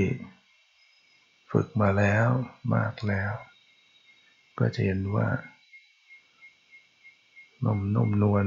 [1.50, 2.28] ฝึกมาแล้ว
[2.74, 3.32] มากแล้ว
[4.58, 5.28] ก็จะเห็นว่า
[7.64, 8.46] นุ่มนุ่มนวล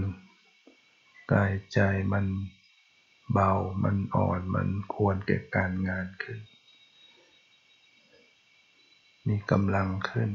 [1.31, 1.79] กายใจ
[2.13, 2.25] มัน
[3.31, 3.51] เบา
[3.83, 6.39] มันอ่อนมันควรเก็บการงานขึ้น
[9.27, 10.29] มีกำลังขึ้น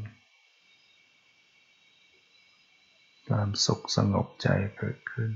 [3.28, 5.30] ความสุขสงบใจเกิดขึ้น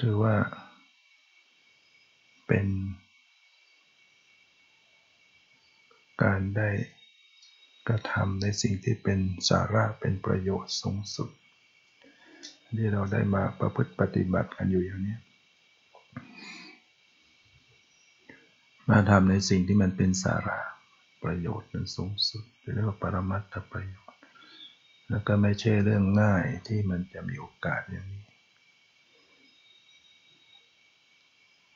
[0.00, 0.36] ถือว่า
[2.54, 2.72] เป็น
[6.22, 6.70] การได้
[7.88, 11.30] กระทำในสิ่งที่เป็นสาระเป็นประโยชน์สูงสุด
[12.76, 15.16] ที่เราได้มาประพฤติปฏิบัติกันอยู่อย่างนี้
[18.90, 20.58] มาทำในสิ่งที่มันเป็นสาระ
[21.22, 22.44] ประโยชน์เป็นสูงสุด
[22.74, 24.20] เรียกว่าปรมัตถประโยชน์
[25.10, 28.24] แล้วก็ไม่ใช่เรื่องง่ายที่มันจะมีโอกาสอย่างนี้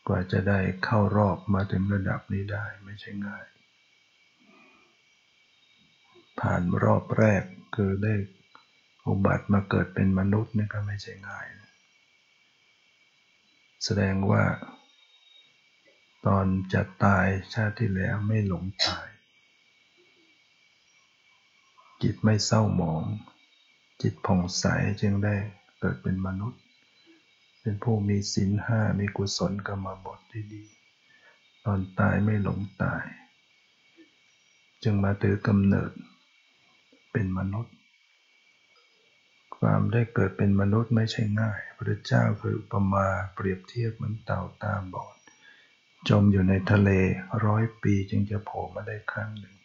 [0.06, 3.46] กว่าจะได้เข้ารอบมาถึงระดับนี้ได้ไม่ใช่ง่าย
[6.40, 7.42] ผ่านรอบแรก
[7.74, 8.14] คือได้
[9.06, 11.46] อุบัติมาเกิดเป็นมนุษย์นี่ก็ไม่ใช่ง่าย
[13.84, 14.44] แสดงว่า
[16.26, 19.08] ตอนจะตายชาติที่แล้วไม่หลงตาย
[22.02, 23.02] จิตไม่เศร้าหมอง
[24.02, 24.64] จิตผ่องใส
[25.00, 25.34] จึงได้
[25.80, 26.60] เกิดเป็นมนุษย์
[27.68, 30.64] เป็นผู้มีศีลห้ามีกุศลกรรมบทที่ดี
[31.64, 33.04] ตอนตายไม่หลงตาย
[34.82, 35.90] จึงมาถือกำเนิด
[37.12, 37.74] เป็นมนุษย์
[39.58, 45.16] ความได้เกิดเป็นมนุษย์ไม่ใช่ง่าย พระเจ้าเคยอุปมาเปรียบเทียบเหมือนเต่าตาบอด
[46.08, 46.90] จมอยู่ในทะเล
[47.44, 49.56] ร้อยปีจึงจะโผล่มาได้ครั้งหนึ่ง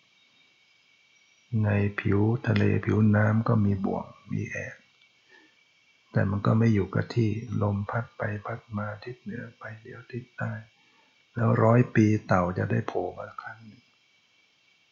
[1.64, 4.74] ในผิวทะเลผิวน้ำก็มีบ่วงมีแอก
[6.12, 7.30] แต่มันก็ไม่อยู่กับที่
[7.62, 10.54] ลมพัดไปพัดมาทิศเหนือไปเดี๋ยวทิศใต้
[11.36, 13.84] แล้วร้อยปีเต่าจะได้โผล่มาครั้งหนึ่ง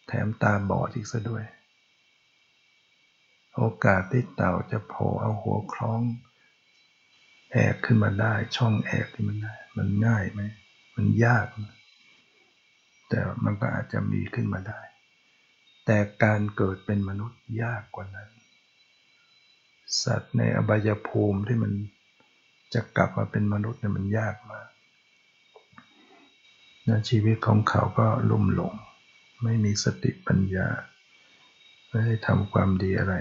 [0.08, 1.44] แถมตาบอดอีกซะด้วย
[3.56, 6.02] โอกาสที่เต่าจะโผล่เอาหัวคล้อง
[7.52, 10.42] แอกขึ้นมาได้ช่องแอกที่มันได้มันง่ายไหม
[10.96, 11.46] มันยาก
[13.10, 14.82] แต่มันก็อาจจะมีขึ้นมาได้
[15.86, 18.30] แต่การเกิดเป็นมนุษย์ยากกว่านั้น
[20.04, 21.72] สัตว์ในอบายภูมิที่มัน
[22.74, 24.70] จะกลับมาเป็นมนุษย์เนี่ยมันยากมาก
[26.88, 28.74] นะชีวิตของเขาก็ลุ่มหลง
[29.44, 30.68] ไม่มีสติปัญญา
[31.90, 33.16] ไม่ได้ทำความดีอะไร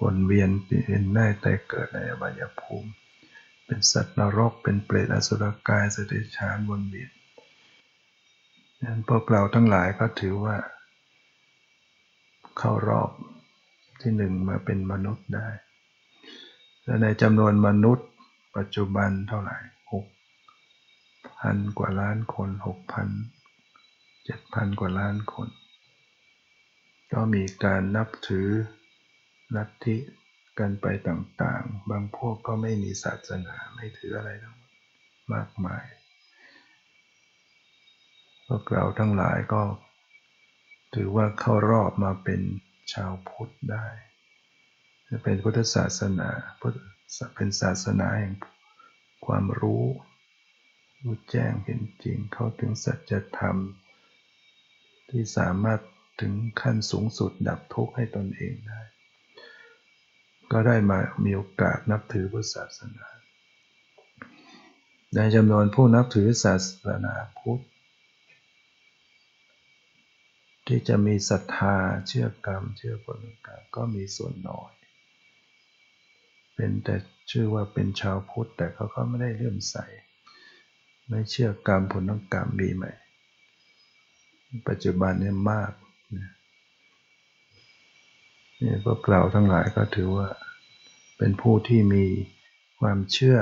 [0.00, 2.90] วนเวียนเปลี่ยนได้แต่เกิดในอบายภูมิ
[3.66, 7.10] เป็นสัตว์นรก เป็นเปรตอสุรกายสติชานวนเวียน
[8.82, 10.56] นั้นพวกเราทั้งหลายก็ถือว่า
[12.58, 13.10] เข้ารอบ
[14.04, 15.48] ที่หนึ่งมาเป็นมนุษย์ได้
[16.84, 18.08] และในจำนวนมนุษย์
[18.56, 19.56] ปัจจุบันเท่าไหร่
[19.92, 20.06] หก
[21.40, 23.08] พันกว่าล้านคนหกพัน
[24.24, 25.48] เจ็ดพันกว่าล้านคน
[27.12, 28.48] ก็มีการนับถือ
[29.56, 29.96] ลัทธิ
[30.58, 34.56] กันไปต่างๆ บางพวกก็ไม่มีศาสนาไม่ถืออะไรทั้ง
[35.34, 35.84] มากมาย
[38.46, 39.62] พวกเราทั้งหลายก็
[40.94, 42.40] ถือว่าเข้ารอบมาเป็น
[42.92, 43.86] ชาวพุทธได้
[45.08, 46.30] จะเป็นพุทธศาสนา
[47.34, 48.34] เป็นศาสนาแห่ง
[49.26, 49.84] ความรู้
[51.02, 53.56] รู้แจ้งเห็นจริงเข้าถึงสัจธรรม
[55.10, 55.80] ที่สามารถ
[56.20, 58.80] ถึงขั้นสูงสุดดับทุกข์ให้ตนเองได้
[60.52, 63.06] ก็ได้มามีโอกาสนับถือพุทธศาสนา
[65.14, 66.54] ในจำนวนผู้นับถือศา
[66.84, 67.62] สนาพุทธ
[70.66, 71.76] ที่จะมีศรัทธา
[72.08, 74.72] เชื่อกรรม เชื่อผลกรรมก็มีส่วนน้อย
[76.54, 76.96] เป็นแต่
[77.30, 79.76] ชื่อว่าเป็นชาวพุทธ แต่เขาก็ไม่ได้เลื่อมใส
[81.08, 82.84] ไม่เชื่อกรรมผลกรรมมีไหม
[84.68, 85.72] ปัจจุบันนี้มาก
[88.62, 90.28] นี่พวกเราทั้งหลายก็ถือว่า
[91.18, 92.04] เป็นผู้ที่มี
[92.80, 93.38] ความเชื่อ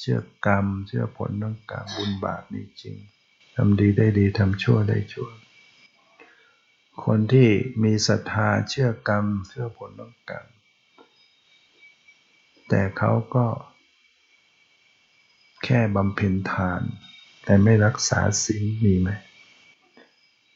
[0.00, 2.96] เชื่อกรรม เชื่อผลของกรรมบุญบาปมีจริง
[3.54, 5.28] ทำดีได้ดีทำชั่วได้ชั่ว
[7.04, 7.48] คนที่
[7.82, 10.46] มีศรัทธาเชื่อกรรมเชื่อผลของกรรม
[12.68, 13.46] แต่เขาก็
[15.64, 16.82] แค่บำเพ็ญทาน
[17.44, 19.10] แต่ไม่รักษาศีลมีไหม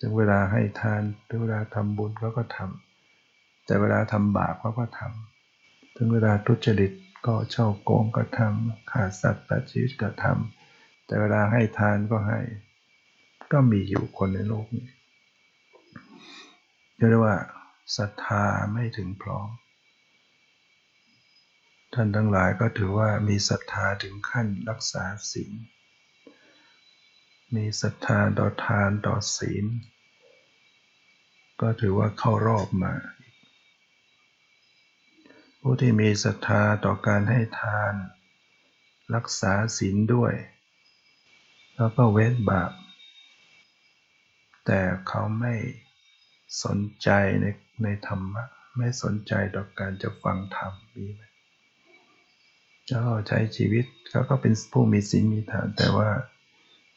[0.01, 6.93] ถึงเวลาให้ทานถึงเวลาทำบุญเขาก็ทำแต่เวลาทำบาปเขาก็ทำถึงเวลาทุจริต
[7.27, 12.41] ก็เช่าโกงก็ทำขาดสัตว์ตัดชีวิตก็ทำแต่เวลาให้ทานก็ให้
[13.53, 14.87] ก็มีอยู่คนในโลกนี้
[17.09, 17.39] เรียกว่า
[17.97, 19.49] ศรัทธาไม่ถึงพร้อม
[21.95, 25.53] ท่านทั้งหลายก็ถือว่ามีศรัทธาถึงขั้นรักษาศีล
[27.55, 29.65] มีศรัทธาต่อทานต่อศีล
[31.61, 32.95] ก็ถือว่าเข้ารอบมา
[35.61, 37.95] ผู้ที่มีศรัทธาต่อการให้ทาน
[39.15, 40.35] รักษาศีลด้วย
[41.77, 42.73] แล้วก็เว้นบาป
[44.67, 45.55] แต่เขาไม่
[46.65, 47.09] สนใจ
[47.41, 47.47] ใน
[47.83, 48.45] ในธรรมะ
[48.77, 51.23] ไม่สนใจต่อการจะฟังธรรมมีไหม
[52.91, 52.99] จะ
[53.29, 56.11] ใช้ชีวิตเขาก็เป็นผู้มีศีลมีธรรมแต่ว่า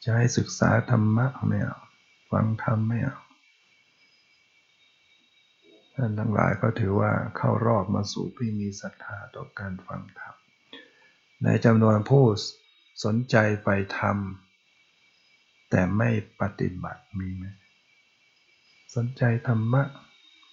[0.04, 1.80] จะให้ศึกษาธรรมะไม่เอา
[2.32, 3.20] ฟังธรรมไม่เอา
[5.96, 10.36] ท่านทั้งหลายก็ถือว่าเข้ารอบมาสู่ผู้มีศรัทธาต่อการฟังธรรม
[11.44, 12.26] ในจำนวนผู้
[13.04, 14.18] สนใจไปธรรม
[15.70, 16.10] แต่ไม่
[16.42, 17.46] ปฏิบัติมีไหม
[18.96, 19.84] สนใจธรรมะ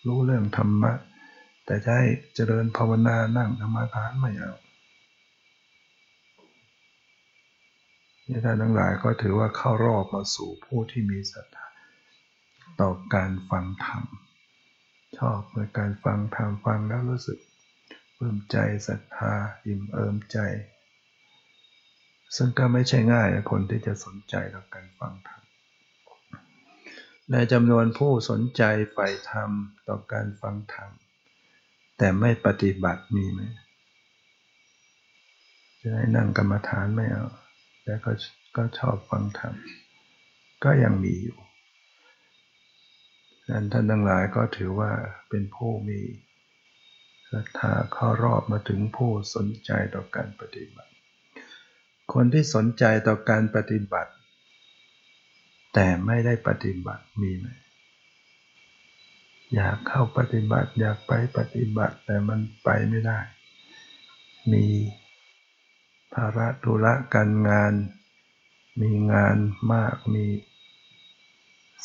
[0.06, 0.92] รู้เรื่องธรรมะ
[1.66, 4.54] แต่จะให้เจริญภาวนานั่งธรรมทานไม่เอา
[8.28, 11.66] นี่ท่านทั้งหลายก็ถือว่าเข้ารอบมาสู่ผู้ที่มีศรัทธา
[12.80, 14.02] ต่อการฟังธรรม
[15.18, 17.38] ชอบในการฟังธรรมฟังแล้วรู้สึก
[18.14, 18.56] เพิ่มใจ
[18.88, 19.32] ศรัทธา
[19.66, 20.38] อิ่มเอิมใจ
[22.36, 25.39] ซึ่งก็ไม่ใช่ง่ายคนที่จะสนใจต่อการฟังธรรม
[27.32, 28.62] ในจำนวนผู้สนใจ
[28.92, 29.50] ใฝ่ธรรม
[29.88, 30.90] ต่อการฟังธรรม
[31.98, 33.40] แต่ไม่ปฏิบัติมีไหม
[35.80, 37.26] จะให้นั่งกรรมฐานไม่เอา
[37.82, 38.12] แต่ก็
[38.56, 39.54] ก็ชอบฟังธรรม
[40.64, 41.38] ก็ยังมีอยู่
[43.50, 44.92] นั้นท่านทั้งหลายก็ถือว่า
[45.28, 46.00] เป็นผู้มี
[47.30, 50.92] ศรัทธาเข้ารอบมาถึงผู้สนใจต่อการปฏิบัติ
[52.12, 54.12] คนที่สนใจต่อการปฏิบัติ
[55.74, 57.46] แต่ไม่ได้ปฏิบัติมีไหม
[59.54, 63.18] อยากเข้าปฏิบัติอยากไปปฏิบัติแต่มันไปไม่ได้
[64.52, 64.66] มี
[66.14, 67.72] ภาระธุระการงาน
[68.80, 69.36] มีงาน
[69.72, 70.26] มากมี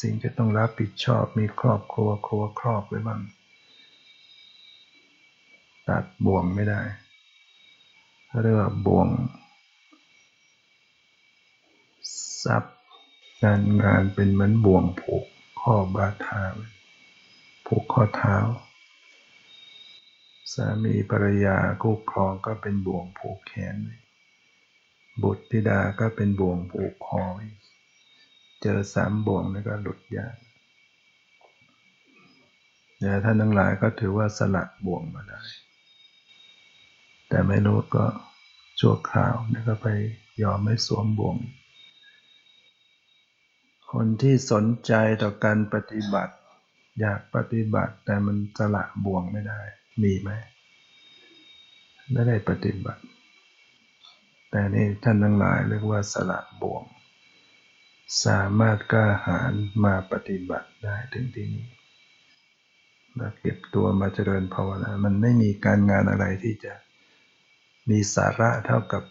[0.02, 3.22] สิ่งจะต้องรับผิดชอบมีครอบครัวครัวครอบไว้บ้าง
[5.88, 6.82] ตัดบ่วงไม่ได้
[8.42, 9.10] เรียกว่าบ่วง
[12.44, 12.64] ซับ
[13.44, 15.26] งานงานเป็นเหมือนบ่วงผูก
[15.62, 16.44] ข้อบาทา
[17.66, 18.38] ผูกข้อเท้า
[20.54, 23.76] สามีภรรยาคู่ครองก็เป็นบ่วงผูกแขน
[25.24, 27.24] บุตรธิดาก็เป็นบ่วงผูกคอ
[28.62, 30.36] เจอสามบ่วงนี่ก็หลุดยาก
[33.00, 35.42] แต่ท่านทั้งหลายก็ถือว่าสลัดบ่วงมาได้
[37.30, 38.06] แต่ไม่รู้ก็
[38.80, 39.88] ชั่วคราวนี่ก็ไป
[40.44, 41.38] ยอมไม่สวมบ่วง
[43.92, 46.34] คนที่สนใจต่อการปฏิบัติ
[47.00, 49.62] อยากปฏิบัติแต่มันสละบ่วงไม่ได้
[50.04, 50.30] มีไหม
[52.12, 53.04] ไม่ได้ปฏิบัติ
[54.50, 56.84] แต่นี่ท่านทั้งหลายเรียกว่าสละบ่วง
[58.26, 61.68] สามารถกล้าหาญมาปฏิบัติได้ถึงที่นี้
[63.18, 66.74] มาเก็บตัวมาเจริญภาวนา มันไม่มีการงานอะไรที่จะ
[67.90, 69.04] มีสาระเท่ากับ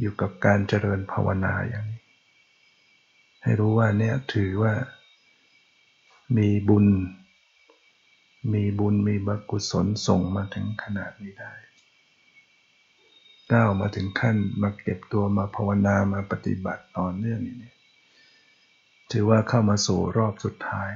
[0.00, 1.93] อยู่กับการเจริญภาวนาอย่างนี้
[3.44, 4.74] ให้รู้ว่าเนี่ยถือว่า
[6.36, 6.86] มีบุญ
[8.52, 11.52] มีบุญมีบกุศลส่งมาถึงขนาดนี้ได้
[13.52, 17.72] ก้าวมาถึงขั้นมาเก็บตัวมาภาวนามาปฏิบัติต่อเนื่องนี่
[19.10, 20.90] ถือว่าเข้ามาสู่รอบสุดท้าย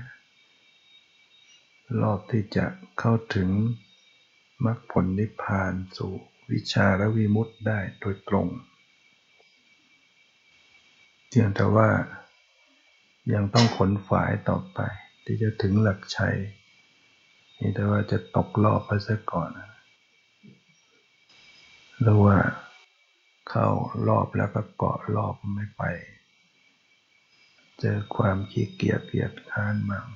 [2.02, 2.66] รอบที่จะ
[2.98, 3.48] เข้าถึง
[4.64, 6.12] มรรคผลนิพพานสู่
[6.50, 8.48] วิชาและวิมุตต์ได้โดยตรง
[11.28, 11.88] เพียงแต่ว่า
[13.34, 14.80] ยังต้องขนฝายต่อไป
[15.24, 16.36] ที่จะถึงหลักชัย
[17.58, 19.50] นี่แต่ว่าจะตกรอบไปซะก่อน
[22.00, 22.36] หรือว่า
[23.48, 23.68] เข้า
[24.08, 25.82] รอบแล้วก็เกาะรอบไม่ไป
[27.80, 30.06] เจอความขี้เกียจเกียจค้านบ้าง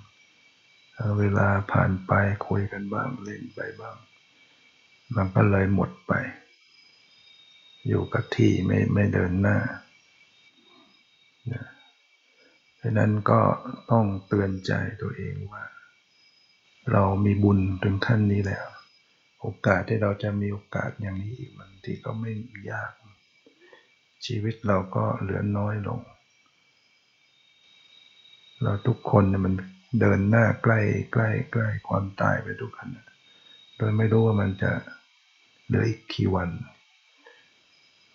[1.19, 2.13] เวลาผ่านไป
[2.49, 3.97] คุยกันบ้างเล่นไปบ้าง
[5.17, 6.13] มันก็เลยหมดไป
[7.87, 9.59] อยู่กับที่ไม่ไม่เดินหน้า
[12.83, 13.41] ดังนั้นก็
[13.91, 14.72] ต้องเตือนใจ
[15.03, 15.64] ตัวเองว่า
[16.93, 18.66] เรามีบุญถึงขั้นนี้แล้ว
[19.41, 22.33] โอกาสที่เราจะมีโอกาสอย่างนี้อีกบางทีก็ไม่
[22.70, 22.93] ยาก
[24.26, 26.01] ชีวิตเราก็เหลือน้อยลง
[28.62, 29.55] เราทุกคนเนี่ยมัน
[30.01, 30.80] เดินหน้าใกล้
[31.12, 33.05] ใกล้ใกล้ความตายไปทุกขณะ
[33.76, 34.72] โดยไม่รู้ว่ามันจะ
[35.66, 36.51] เหลืออีกกี่วัน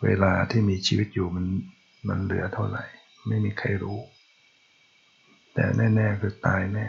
[0.04, 1.46] เวลาที่มีชีวิตอยู่มัน
[2.08, 2.86] มันเหลือเท่าไหร่
[3.28, 4.00] ไม่มีใครรู้
[5.60, 6.88] แต่แน่ๆคือตายแน่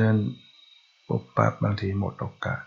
[0.00, 0.16] นั่น
[1.06, 2.62] ปุ๊บปั๊บบางทีหมดโอกาส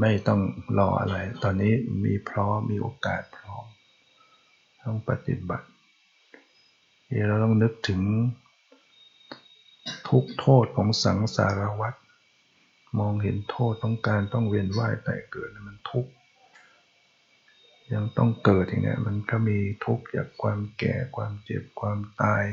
[0.00, 0.40] ไม่ต้อง
[0.78, 1.74] รออะไร ตอนนี้
[2.04, 3.66] มีพร้อมมีโอกาสพร้อม
[4.82, 5.66] ต้องปฏิบัติ
[7.28, 8.00] เราต้องนึกถึง
[10.08, 11.94] ทุกโทษของสังสารวัฏ
[12.98, 16.12] มองเห็นโทษต้องการต้องเวียนว่ายแต่เกิดมันทุกข์
[17.94, 22.44] ยังต้องเกิดอย่างนี้มันก็มีทุกข์จากความแก่ความเจ็บความตาย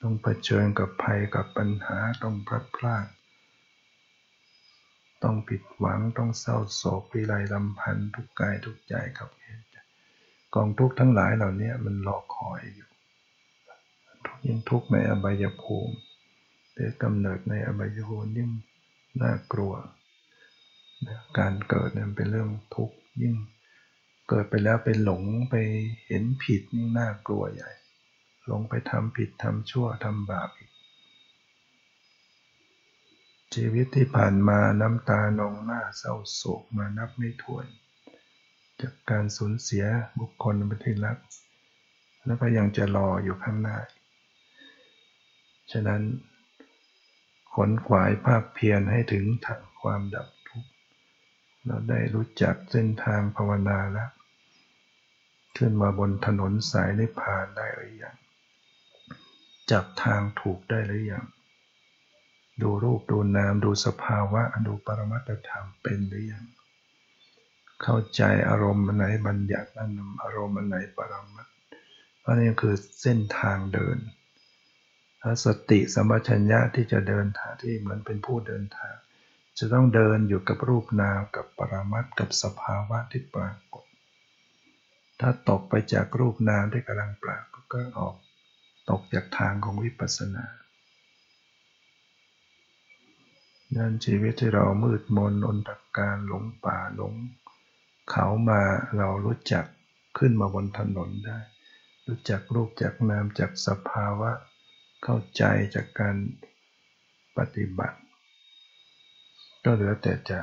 [0.00, 3.06] ต้องเผชิญกับภัยกับปัญหาต้องพลัดพราก
[5.22, 9.28] ต้องผิดหวังต้องเศร้าโศกวิไลลำพันธ์ทุกกายทุกใจกับ
[10.54, 12.88] กองทุกข์ทั้งหลายเหล่านี้มันรอคอยอยู่
[14.26, 15.94] ทุกยิ่งทุกข์ในอบายภูมิ
[16.74, 18.50] แต่กำเนิดในอบายภูมิยิ่ง
[19.22, 19.74] น่ากลัว
[21.38, 23.34] การเกิดเนี่ยเป็นเรื่องทุกข์ยิ่ง
[24.28, 25.54] เกิดไปแล้วไปหลงไป
[26.06, 27.70] เห็นผิดนี่น่ากลัวใหญ่
[28.46, 30.70] หลงไปทำผิดทำชั่วทำบาปอีก
[33.54, 37.66] ชีวิตที่ผ่านมาน้ำตานองหน้าเศร้าโศกมานับไม่ถ้วน
[38.80, 39.84] จากการสูญเสีย
[40.20, 41.18] บุคคลเป็นที่รัก
[42.26, 43.78] แล้วก็ยังจะรออยู่ข้างหน้า
[45.72, 46.02] ฉะนั้น
[47.54, 50.70] ขนขวายภาคเพียรให้ถึงทางความดับทุกข์
[51.64, 54.10] เราได้รู้จักเส้นทางภาวนาแล้ว
[55.56, 58.16] ขึ้นมาบนถนนสายนิพพานได้หรือยัง
[59.70, 61.26] จับทางถูกได้หรือยัง
[62.62, 66.44] ดูรูปดูนามดูสภาวะดูปรมัตธรรมเป็นหรือยัง
[67.82, 69.90] เข้าใจอารมณ์ไหนบัญญัตินั่น
[70.22, 71.46] อารมณ์ไหนปรมัต
[72.24, 73.98] อันนี้คือเส้นทางเดิน
[75.44, 78.94] สติสัมปชัญญะที่จะเดินทางที่เหมือนเป็นผู้เดินทาง
[79.58, 83.86] จะต้องเดินอยู่กับรูปนามกับปรามัดกับสภาวะที่ปรากฏ
[85.20, 88.16] ถ้าตกไปจากรูปนามที่กำลังปรากฏก็ออก
[88.90, 90.46] ตกจากทางของวิปัสสนา
[93.76, 97.14] นั่นชีวิตที่เรามืดมนอนตการหลงป่าหลง
[98.10, 98.62] เขามา
[98.96, 99.64] เรารู้จัก
[100.18, 101.38] ขึ้นมาบนถนนได้
[102.06, 104.30] รู้จักรูปจากนามจากสภาวะ
[105.02, 105.42] เข้าใจ
[105.74, 106.16] จากการ
[107.36, 107.98] ปฏิบัติ
[109.64, 110.40] ก็เหลือแต่จะ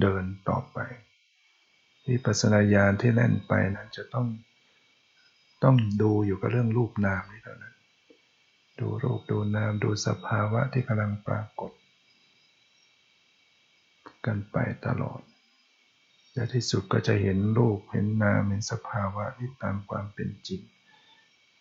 [0.00, 0.78] เดินต่อไป
[2.08, 4.26] วิปัสสนาญาณที่แน่นไปนั้นจะต้อง
[5.64, 7.74] ต้องดูอยู่กับเรื่องรูปนามนี่เท่านั้น
[8.80, 11.72] ดูรูปดูนามดูสภาวะที่กำลังปรากฏ
[14.26, 14.56] กันไป
[14.86, 15.20] ตลอด
[16.34, 20.62] และที่สุดก็จะเห็นรูปเห็นนามเห็นสภาวะที่ตามความเป็นจริง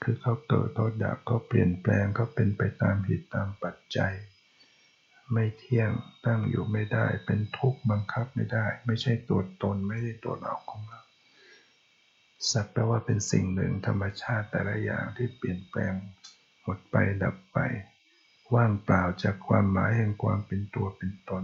[0.03, 4.13] คือเขาเกิดเขาดับเขาเปลี่ยนแปลงเขาเป็นไปตามเหตุตามปัจจัย
[5.33, 5.91] ไม่เที่ยง
[6.25, 11.01] ตั้งอยู่ไม่ได้ เป็นทุกข์บังคับไม่ได้ ไม่ใช่ตัวตนไม่ได้ตัวเราของเรา
[12.51, 15.93] สักแปลว่าเป็นสิ่งหนึ่งธรรมชาติแต่ละอย่างที่เปลี่ยนแปลง
[16.63, 17.57] หมดไปดับไป
[18.53, 21.43] ว่างเปล่าจากความหมายแห่งความเป็นตัวเป็นตน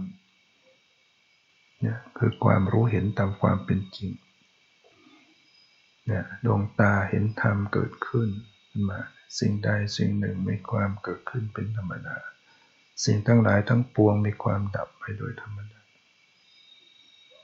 [1.80, 4.12] เนี่ยคือความรู้เห็นตามความเป็นจริง
[6.06, 8.28] เนี่ยดวงตาเห็นธรรมเกิดขึ้น
[8.88, 9.00] มา
[9.38, 12.18] สิ่งใดสิ่งหนึ่งมีความเกิดขึ้นเป็นธรรมดา
[13.04, 15.80] สิ่งทั้งหลายทั้งปวงมีความดับไปโดยธรรมดา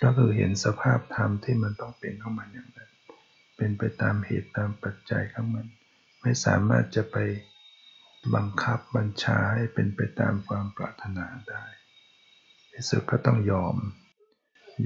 [0.03, 2.91] ก็คือเห็นสภาพธรรมที่มันต้องเป็นของมันอย่างนั้น
[3.57, 5.67] เป็นไปตามเหตุตามปัจจัยของมัน
[6.21, 7.17] ไม่สามารถจะไป
[8.35, 11.65] บังคับบัญชาให้เป็นไปตามความปรารถนาได้
[12.73, 13.77] ที่สุดก็ต้องยอม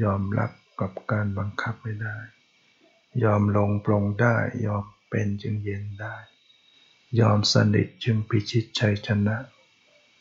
[0.02, 0.50] ยอมรับ
[0.80, 2.18] กับการบังคับไม่ได้
[3.24, 4.36] ยอมลงปรงได้
[4.66, 6.16] ยอมเป็นจึงเย็นได้
[7.20, 9.36] ยอมสนิทจึงพิชิตชัยชนะ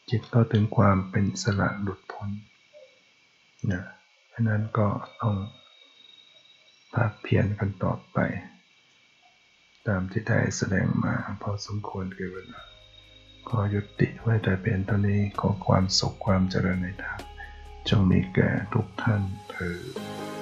[0.10, 2.30] จิตก็ถึงความเป็นสละหลุดพ้น
[3.72, 3.84] นะ
[4.30, 4.88] เพราะนั้นก็
[5.22, 5.36] ต้อง
[6.94, 8.18] ภาคเพียรกันต่อไป
[9.88, 12.62] ตามที่ได้แสดงมาพอสมควรเกิเวลา
[13.48, 17.20] ขอยุติไว้แต่เพียงเท่านี้ขอความสุขความเจริญในธรรม
[17.90, 20.33] จงมีแก่ทุกท่านเถิด